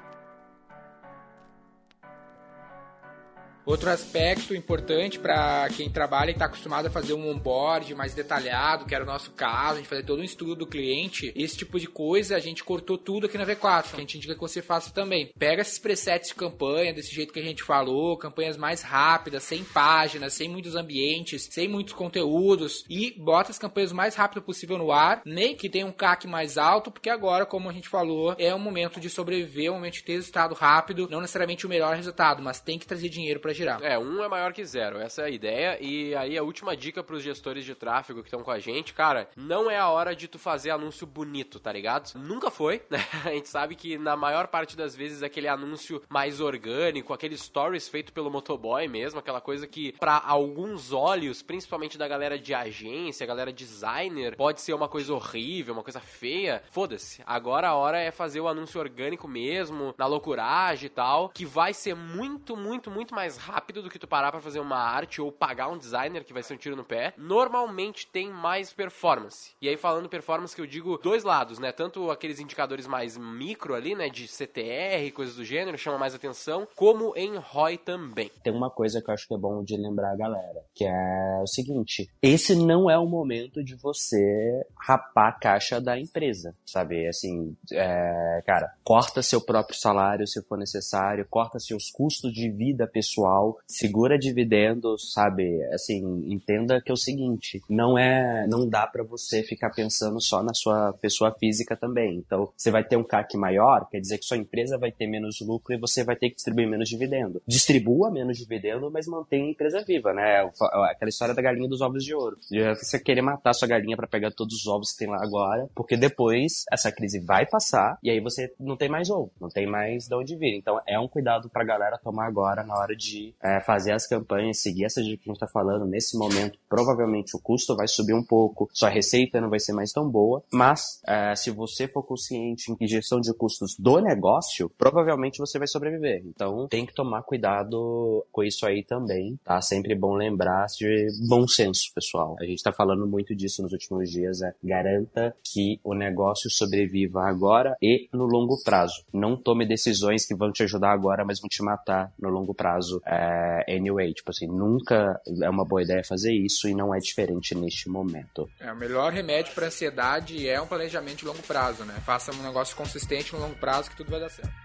Outro 3.66 3.90
aspecto 3.90 4.54
importante 4.54 5.18
para 5.18 5.68
quem 5.76 5.90
trabalha 5.90 6.30
e 6.30 6.34
está 6.34 6.46
acostumado 6.46 6.86
a 6.86 6.92
fazer 6.92 7.14
um 7.14 7.30
onboard 7.30 7.96
mais 7.96 8.14
detalhado, 8.14 8.86
que 8.86 8.94
era 8.94 9.04
o 9.04 9.08
nosso 9.08 9.32
caso, 9.32 9.74
a 9.74 9.78
gente 9.78 9.88
fazer 9.88 10.04
todo 10.04 10.20
um 10.20 10.24
estudo 10.24 10.56
do 10.56 10.68
cliente, 10.68 11.34
esse 11.36 11.58
tipo 11.58 11.80
de 11.80 11.88
coisa 11.88 12.36
a 12.36 12.40
gente 12.40 12.64
cortou 12.64 12.96
tudo 12.96 13.26
aqui 13.26 13.40
na 13.40 13.46
V4. 13.46 13.96
A 13.96 14.00
gente 14.00 14.18
indica 14.18 14.36
que 14.36 14.40
você 14.40 14.62
faça 14.62 14.92
também. 14.92 15.32
Pega 15.38 15.64
esses 15.64 15.80
presets 15.80 16.30
de 16.30 16.36
campanha, 16.36 16.94
desse 16.94 17.14
jeito 17.14 17.34
que 17.34 17.40
a 17.40 17.44
gente 17.44 17.64
falou, 17.64 18.16
campanhas 18.18 18.56
mais 18.56 18.84
rápidas, 18.84 19.42
sem 19.44 19.64
páginas, 19.64 20.34
sem 20.34 20.48
muitos 20.48 20.76
ambientes, 20.76 21.48
sem 21.50 21.68
muitos 21.68 21.94
conteúdos 21.96 22.86
e 22.88 23.16
bota 23.18 23.50
as 23.50 23.58
campanhas 23.58 23.92
o 23.92 23.96
mais 23.96 24.14
rápido 24.14 24.44
possível 24.44 24.78
no 24.78 24.92
ar, 24.92 25.24
nem 25.26 25.56
que 25.56 25.70
tenha 25.70 25.88
um 25.88 25.92
CAC 25.92 26.28
mais 26.28 26.60
alto, 26.60 26.92
porque 26.92 27.10
agora, 27.10 27.48
como 27.48 27.68
a 27.68 27.74
gente 27.74 27.90
falou, 27.90 28.36
é 28.38 28.54
um 28.54 28.60
momento 28.60 29.00
de 29.00 29.10
sobreviver, 29.10 29.72
um 29.72 29.76
momento 29.76 29.96
de 29.96 30.04
ter 30.04 30.14
resultado 30.14 30.54
rápido, 30.54 31.08
não 31.10 31.20
necessariamente 31.22 31.66
o 31.66 31.70
melhor 31.70 31.96
resultado, 31.96 32.44
mas 32.44 32.60
tem 32.60 32.78
que 32.78 32.86
trazer 32.86 33.10
dinheiro 33.10 33.40
para 33.40 33.55
girar. 33.56 33.82
É, 33.84 33.98
um 33.98 34.24
é 34.24 34.28
maior 34.28 34.54
que 34.54 34.66
zero, 34.66 34.98
essa 34.98 35.24
é 35.24 35.26
a 35.26 35.30
ideia. 35.30 35.78
E 35.82 36.16
aí 36.16 36.38
a 36.38 36.44
última 36.44 36.76
dica 36.76 37.04
pros 37.04 37.24
gestores 37.24 37.66
de 37.66 37.76
tráfego 37.76 38.22
que 38.22 38.28
estão 38.28 38.44
com 38.44 38.52
a 38.52 38.60
gente, 38.60 38.94
cara, 38.94 39.30
não 39.36 39.70
é 39.70 39.78
a 39.78 39.90
hora 39.90 40.16
de 40.16 40.28
tu 40.28 40.38
fazer 40.38 40.70
anúncio 40.72 41.08
bonito, 41.08 41.60
tá 41.60 41.72
ligado? 41.72 42.14
Nunca 42.16 42.52
foi, 42.52 42.82
né? 42.90 43.00
A 43.26 43.30
gente 43.30 43.50
sabe 43.50 43.76
que 43.76 43.98
na 43.98 44.16
maior 44.16 44.48
parte 44.48 44.78
das 44.78 44.96
vezes 44.96 45.24
aquele 45.24 45.48
anúncio 45.48 46.02
mais 46.10 46.40
orgânico, 46.40 47.14
aquele 47.14 47.38
stories 47.38 47.88
feito 47.88 48.14
pelo 48.14 48.30
motoboy 48.30 48.88
mesmo, 48.88 49.20
aquela 49.20 49.42
coisa 49.42 49.66
que 49.66 49.94
pra 49.94 50.22
alguns 50.24 50.92
olhos, 50.92 51.42
principalmente 51.42 51.98
da 51.98 52.08
galera 52.08 52.38
de 52.38 52.54
agência, 52.54 53.26
galera 53.26 53.52
designer, 53.52 54.36
pode 54.36 54.62
ser 54.62 54.74
uma 54.74 54.88
coisa 54.88 55.14
horrível, 55.14 55.74
uma 55.74 55.84
coisa 55.84 56.00
feia. 56.00 56.62
Foda-se. 56.72 57.22
Agora 57.26 57.70
a 57.70 57.76
hora 57.76 58.00
é 58.00 58.12
fazer 58.12 58.40
o 58.40 58.48
anúncio 58.48 58.80
orgânico 58.80 59.28
mesmo, 59.28 59.94
na 59.98 60.06
loucuragem 60.06 60.88
e 60.88 60.90
tal, 60.90 61.30
que 61.30 61.46
vai 61.46 61.74
ser 61.74 61.96
muito, 61.96 62.56
muito, 62.56 62.92
muito 62.92 63.14
mais 63.14 63.38
rápido 63.46 63.84
do 63.84 63.90
que 63.90 64.00
tu 64.00 64.08
parar 64.08 64.32
pra 64.32 64.42
fazer 64.42 64.60
uma 64.60 64.78
arte 64.78 65.22
ou 65.22 65.32
pagar 65.32 65.70
um 65.70 65.78
designer, 65.78 66.24
que 66.24 66.34
vai 66.34 66.42
ser 66.42 66.56
um 66.56 66.58
tiro 66.58 66.76
no 66.76 66.84
pé. 66.84 67.14
Normalmente 67.18 68.08
tem 68.08 68.30
mais 68.30 68.74
performance. 68.74 69.52
E 69.62 69.70
aí 69.70 69.78
falando 69.78 70.10
performance 70.10 70.56
que 70.56 70.62
eu 70.62 70.68
digo 70.68 70.98
dois 70.98 71.24
lados, 71.24 71.60
né? 71.60 71.72
Tanto 71.72 72.10
aqueles 72.10 72.40
indicadores 72.40 72.88
mais 72.88 73.18
micro 73.18 73.76
ali, 73.76 73.96
né, 73.96 74.10
de 74.10 74.28
CTR, 74.28 75.12
coisas 75.14 75.36
do 75.36 75.46
gênero, 75.46 75.78
chama 75.78 75.98
mais 75.98 76.16
atenção, 76.16 76.68
como 76.76 77.14
em 77.16 77.36
ROI 77.38 77.78
também. 77.78 78.32
Tem 78.44 78.54
uma 78.54 78.70
coisa 78.70 79.02
que 79.02 79.10
eu 79.10 79.14
acho 79.14 79.28
que 79.28 79.34
é 79.34 79.38
bom 79.38 79.64
de 79.64 79.78
lembrar 79.78 80.12
a 80.12 80.16
galera, 80.16 80.64
que 80.74 80.86
é 80.86 81.42
o 81.42 81.48
seguinte: 81.48 82.10
esse 82.22 82.56
não 82.56 82.90
é 82.90 82.98
o 82.98 83.06
momento 83.06 83.64
de 83.64 83.76
você 83.76 84.66
rapar 84.80 85.30
a 85.30 85.40
caixa 85.40 85.82
da 85.82 86.00
empresa, 86.00 86.54
sabe? 86.66 87.08
Assim, 87.08 87.56
é, 87.72 88.44
cara, 88.46 88.74
corta 88.84 89.22
seu 89.22 89.42
próprio 89.42 89.78
salário 89.78 90.28
se 90.28 90.42
for 90.44 90.58
necessário, 90.58 91.28
corta 91.30 91.60
seus 91.60 91.90
custos 91.92 92.32
de 92.32 92.50
vida 92.50 92.88
pessoal, 92.88 93.35
segura 93.68 94.18
dividendos, 94.18 95.14
sabe? 95.14 95.62
Assim, 95.74 96.02
entenda 96.32 96.82
que 96.82 96.92
é 96.92 96.94
o 96.94 96.98
seguinte: 96.98 97.62
não 97.70 97.98
é, 97.98 98.48
não 98.48 98.68
dá 98.68 98.88
pra 98.88 99.04
você 99.04 99.44
ficar 99.44 99.70
pensando 99.72 100.22
só 100.22 100.44
na 100.44 100.54
sua 100.54 100.94
pessoa 100.94 101.34
física 101.40 101.76
também. 101.76 102.18
Então, 102.18 102.52
você 102.56 102.72
vai 102.72 102.84
ter 102.84 102.98
um 102.98 103.04
CAC 103.04 103.38
maior, 103.38 103.88
quer 103.90 104.00
dizer 104.00 104.18
que 104.18 104.26
sua 104.26 104.38
empresa 104.38 104.78
vai 104.78 104.92
ter 104.92 105.08
menos 105.08 105.40
lucro 105.42 105.74
e 105.74 105.80
você 105.80 106.04
vai 106.04 106.16
ter 106.16 106.30
que 106.30 106.36
distribuir 106.36 106.70
menos 106.70 106.90
dividendo. 106.90 107.42
Distribua 107.48 108.12
menos 108.12 108.38
dividendo, 108.38 108.90
mas 108.92 109.08
mantenha 109.08 109.46
a 109.46 109.52
empresa 109.52 109.84
viva, 109.86 110.14
né? 110.14 110.50
Aquela 110.92 111.10
história 111.10 111.34
da 111.34 111.42
galinha 111.42 111.68
dos 111.68 111.82
ovos 111.82 112.04
de 112.04 112.14
ouro. 112.14 112.38
De 112.50 112.64
Você 112.76 113.00
querer 113.00 113.22
matar 113.22 113.54
sua 113.54 113.68
galinha 113.68 113.96
pra 113.96 114.08
pegar 114.08 114.32
todos 114.32 114.56
os 114.56 114.68
ovos 114.68 114.92
que 114.92 115.00
tem 115.00 115.08
lá 115.08 115.22
agora, 115.22 115.68
porque 115.76 115.98
depois 115.98 116.66
essa 116.72 116.92
crise 116.92 117.20
vai 117.20 117.46
passar 117.46 117.98
e 118.02 118.10
aí 118.10 118.20
você 118.20 118.54
não 118.60 118.78
tem 118.78 118.90
mais 118.90 119.10
ovo, 119.10 119.32
não 119.40 119.50
tem 119.50 119.68
mais 119.68 120.08
de 120.08 120.16
onde 120.16 120.36
vir. 120.36 120.56
Então, 120.56 120.80
é 120.88 121.00
um 121.00 121.08
cuidado 121.08 121.50
pra 121.50 121.64
galera 121.64 121.98
tomar 121.98 122.28
agora 122.28 122.64
na 122.64 122.76
hora 122.76 122.96
de 122.96 123.25
é, 123.42 123.62
fazer 123.62 123.92
as 123.92 124.08
campanhas, 124.08 124.62
seguir 124.62 124.86
essa 124.86 125.02
dica 125.02 125.24
que 125.24 125.30
a 125.30 125.34
gente 125.34 125.40
tá 125.40 125.48
falando 125.48 125.86
nesse 125.86 126.18
momento. 126.18 126.60
Provavelmente 126.68 127.36
o 127.36 127.40
custo 127.40 127.76
vai 127.76 127.88
subir 127.88 128.14
um 128.14 128.24
pouco, 128.24 128.70
sua 128.74 128.90
receita 128.90 129.40
não 129.40 129.50
vai 129.50 129.60
ser 129.60 129.74
mais 129.74 129.92
tão 129.92 130.10
boa, 130.10 130.44
mas 130.52 131.02
é, 131.08 131.36
se 131.36 131.52
você 131.52 131.88
for 131.88 132.04
consciente 132.04 132.76
em 132.80 132.88
gestão 132.88 133.20
de 133.20 133.34
custos 133.34 133.76
do 133.78 134.00
negócio, 134.00 134.70
provavelmente 134.78 135.40
você 135.40 135.58
vai 135.58 135.68
sobreviver. 135.68 136.24
Então 136.26 136.68
tem 136.68 136.86
que 136.86 136.94
tomar 136.94 137.24
cuidado 137.24 138.26
com 138.32 138.44
isso 138.44 138.66
aí 138.66 138.84
também, 138.84 139.40
tá? 139.44 139.62
Sempre 139.62 139.96
bom 139.96 140.14
lembrar 140.14 140.66
de 140.68 141.08
bom 141.28 141.48
senso, 141.48 141.92
pessoal. 141.94 142.36
A 142.40 142.46
gente 142.46 142.64
tá 142.64 142.72
falando 142.72 143.08
muito 143.08 143.36
disso 143.36 143.62
nos 143.62 143.72
últimos 143.72 144.10
dias, 144.10 144.42
é 144.42 144.54
garanta 144.64 145.36
que 145.44 145.80
o 145.84 145.94
negócio 145.94 146.50
sobreviva 146.50 147.24
agora 147.24 147.76
e 147.82 148.08
no 148.14 148.26
longo 148.26 148.62
prazo. 148.64 149.04
Não 149.14 149.36
tome 149.36 149.68
decisões 149.68 150.26
que 150.26 150.36
vão 150.36 150.52
te 150.52 150.64
ajudar 150.64 150.92
agora, 150.92 151.24
mas 151.26 151.40
vão 151.40 151.50
te 151.50 151.64
matar 151.64 152.12
no 152.20 152.30
longo 152.30 152.54
prazo. 152.54 153.02
É, 153.08 153.76
anyway, 153.76 154.14
tipo 154.14 154.32
assim, 154.32 154.48
nunca 154.48 155.20
é 155.42 155.50
uma 155.50 155.64
boa 155.64 155.84
ideia 155.84 156.04
fazer 156.04 156.34
isso 156.34 156.68
e 156.68 156.74
não 156.74 156.94
é 156.94 157.00
diferente 157.00 157.54
neste 157.54 157.88
momento. 157.88 158.50
É, 158.60 158.72
o 158.72 158.76
melhor 158.76 159.14
remédio 159.14 159.54
para 159.54 159.68
ansiedade 159.68 160.48
é 160.48 160.60
um 160.60 160.68
planejamento 160.68 161.18
de 161.18 161.26
longo 161.26 161.44
prazo, 161.44 161.86
né? 161.86 161.94
Faça 162.06 162.32
um 162.32 162.42
negócio 162.42 162.76
consistente 162.76 163.34
no 163.34 163.40
longo 163.40 163.56
prazo 163.56 163.92
que 163.92 163.98
tudo 163.98 164.10
vai 164.10 164.20
dar 164.20 164.30
certo. 164.30 164.65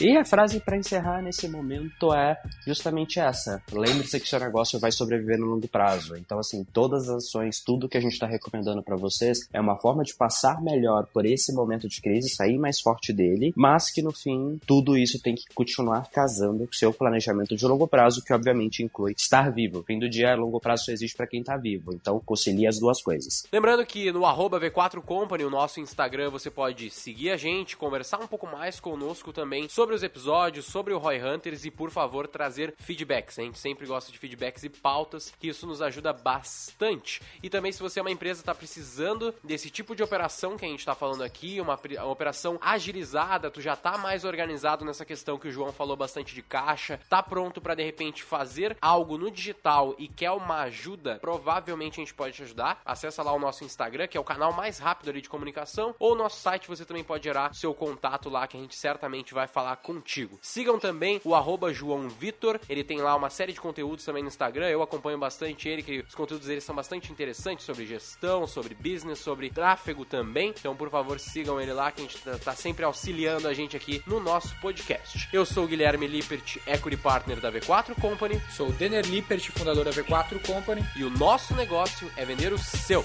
E 0.00 0.16
a 0.16 0.24
frase 0.24 0.60
para 0.60 0.76
encerrar 0.76 1.22
nesse 1.22 1.48
momento 1.48 2.12
é 2.12 2.38
justamente 2.66 3.18
essa: 3.18 3.62
lembre-se 3.72 4.20
que 4.20 4.28
seu 4.28 4.38
negócio 4.38 4.78
vai 4.78 4.92
sobreviver 4.92 5.38
no 5.38 5.46
longo 5.46 5.66
prazo. 5.66 6.16
Então, 6.16 6.38
assim, 6.38 6.64
todas 6.64 7.08
as 7.08 7.24
ações, 7.24 7.60
tudo 7.60 7.88
que 7.88 7.96
a 7.96 8.00
gente 8.00 8.12
está 8.12 8.26
recomendando 8.26 8.82
para 8.82 8.96
vocês 8.96 9.48
é 9.52 9.60
uma 9.60 9.76
forma 9.76 10.04
de 10.04 10.14
passar 10.14 10.60
melhor 10.62 11.06
por 11.12 11.24
esse 11.24 11.52
momento 11.52 11.88
de 11.88 12.00
crise, 12.00 12.28
sair 12.28 12.58
mais 12.58 12.80
forte 12.80 13.12
dele, 13.12 13.52
mas 13.56 13.90
que 13.90 14.02
no 14.02 14.12
fim 14.12 14.60
tudo 14.66 14.96
isso 14.96 15.20
tem 15.20 15.34
que 15.34 15.44
continuar 15.54 16.10
casando 16.10 16.66
com 16.66 16.72
seu 16.72 16.92
planejamento 16.92 17.56
de 17.56 17.66
longo 17.66 17.86
prazo, 17.86 18.22
que 18.22 18.32
obviamente 18.32 18.82
inclui 18.82 19.14
estar 19.16 19.50
vivo. 19.50 19.82
Fim 19.82 19.98
do 19.98 20.08
dia, 20.08 20.34
longo 20.34 20.60
prazo 20.60 20.86
só 20.86 20.92
existe 20.92 21.16
para 21.16 21.26
quem 21.26 21.42
tá 21.42 21.56
vivo. 21.56 21.92
Então, 21.94 22.20
concilie 22.20 22.66
as 22.66 22.78
duas 22.78 23.00
coisas. 23.00 23.44
Lembrando 23.52 23.84
que 23.86 24.12
no 24.12 24.20
V4Company, 24.20 25.46
o 25.46 25.50
nosso 25.50 25.80
Instagram, 25.80 26.30
você 26.30 26.50
pode 26.50 26.90
seguir 26.90 27.30
a 27.30 27.36
gente, 27.36 27.76
conversar 27.76 28.18
um 28.18 28.26
pouco 28.26 28.46
mais 28.46 28.78
conosco 28.80 29.32
também 29.32 29.68
sobre 29.68 29.85
os 29.94 30.02
episódios, 30.02 30.66
sobre 30.66 30.92
o 30.92 30.98
Roy 30.98 31.22
Hunters 31.22 31.64
e, 31.64 31.70
por 31.70 31.90
favor, 31.90 32.26
trazer 32.26 32.74
feedbacks. 32.78 33.38
A 33.38 33.42
gente 33.42 33.58
sempre 33.58 33.86
gosta 33.86 34.10
de 34.10 34.18
feedbacks 34.18 34.64
e 34.64 34.68
pautas, 34.68 35.32
que 35.38 35.48
isso 35.48 35.66
nos 35.66 35.82
ajuda 35.82 36.12
bastante. 36.12 37.22
E 37.42 37.48
também, 37.48 37.72
se 37.72 37.82
você 37.82 37.98
é 37.98 38.02
uma 38.02 38.10
empresa 38.10 38.40
está 38.40 38.54
precisando 38.54 39.34
desse 39.42 39.70
tipo 39.70 39.94
de 39.94 40.02
operação 40.02 40.56
que 40.56 40.64
a 40.64 40.68
gente 40.68 40.80
está 40.80 40.94
falando 40.94 41.22
aqui, 41.22 41.60
uma, 41.60 41.78
uma, 41.78 42.04
operação 42.06 42.58
agilizada, 42.60 43.50
tu 43.50 43.60
já 43.60 43.74
está 43.74 43.98
mais 43.98 44.24
organizado 44.24 44.84
nessa 44.84 45.04
questão 45.04 45.38
que 45.38 45.48
o 45.48 45.52
João 45.52 45.72
falou 45.72 45.96
bastante 45.96 46.34
de 46.34 46.42
caixa, 46.42 47.00
tá 47.08 47.22
pronto 47.22 47.60
para 47.60 47.74
de 47.74 47.82
repente 47.82 48.22
fazer 48.22 48.76
algo 48.80 49.18
no 49.18 49.30
digital 49.30 49.94
e 49.98 50.08
quer 50.08 50.30
uma 50.30 50.62
ajuda, 50.62 51.18
provavelmente 51.20 52.00
a 52.00 52.04
gente 52.04 52.14
pode 52.14 52.34
te 52.34 52.42
ajudar. 52.42 52.80
Acessa 52.84 53.22
lá 53.22 53.32
o 53.32 53.38
nosso 53.38 53.64
Instagram, 53.64 54.06
que 54.06 54.16
é 54.16 54.20
o 54.20 54.24
canal 54.24 54.52
mais 54.52 54.78
rápido 54.78 55.10
ali 55.10 55.20
de 55.20 55.28
comunicação, 55.28 55.94
ou 55.98 56.12
o 56.12 56.16
nosso 56.16 56.40
site 56.40 56.68
você 56.68 56.84
também 56.84 57.04
pode 57.04 57.24
gerar 57.24 57.54
seu 57.54 57.74
contato 57.74 58.28
lá 58.28 58.46
que 58.46 58.56
a 58.56 58.60
gente 58.60 58.76
certamente 58.76 59.34
vai 59.34 59.46
falar 59.46 59.75
contigo. 59.76 60.38
Sigam 60.42 60.78
também 60.78 61.20
o 61.24 61.34
arroba 61.34 61.72
João 61.72 62.08
Vitor, 62.08 62.58
ele 62.68 62.84
tem 62.84 63.00
lá 63.00 63.14
uma 63.14 63.30
série 63.30 63.52
de 63.52 63.60
conteúdos 63.60 64.04
também 64.04 64.22
no 64.22 64.28
Instagram, 64.28 64.68
eu 64.68 64.82
acompanho 64.82 65.18
bastante 65.18 65.68
ele, 65.68 65.82
que 65.82 66.00
os 66.00 66.14
conteúdos 66.14 66.46
dele 66.46 66.60
são 66.60 66.74
bastante 66.74 67.10
interessantes 67.12 67.64
sobre 67.64 67.86
gestão, 67.86 68.46
sobre 68.46 68.74
business, 68.74 69.18
sobre 69.18 69.50
tráfego 69.50 70.04
também. 70.04 70.50
Então, 70.50 70.76
por 70.76 70.90
favor, 70.90 71.18
sigam 71.18 71.60
ele 71.60 71.72
lá 71.72 71.90
que 71.92 72.00
a 72.00 72.04
gente 72.04 72.18
tá, 72.18 72.38
tá 72.38 72.54
sempre 72.54 72.84
auxiliando 72.84 73.48
a 73.48 73.54
gente 73.54 73.76
aqui 73.76 74.02
no 74.06 74.20
nosso 74.20 74.54
podcast. 74.60 75.28
Eu 75.32 75.44
sou 75.44 75.64
o 75.64 75.68
Guilherme 75.68 76.06
Lippert, 76.06 76.58
Equity 76.66 76.96
Partner 76.96 77.40
da 77.40 77.52
V4 77.52 77.94
Company. 78.00 78.40
Sou 78.50 78.68
o 78.68 78.72
Denner 78.72 79.04
Lippert, 79.06 79.50
fundador 79.52 79.84
da 79.84 79.90
V4 79.90 80.44
Company. 80.46 80.82
E 80.96 81.04
o 81.04 81.10
nosso 81.10 81.54
negócio 81.54 82.10
é 82.16 82.24
vender 82.24 82.52
o 82.52 82.58
seu. 82.58 83.04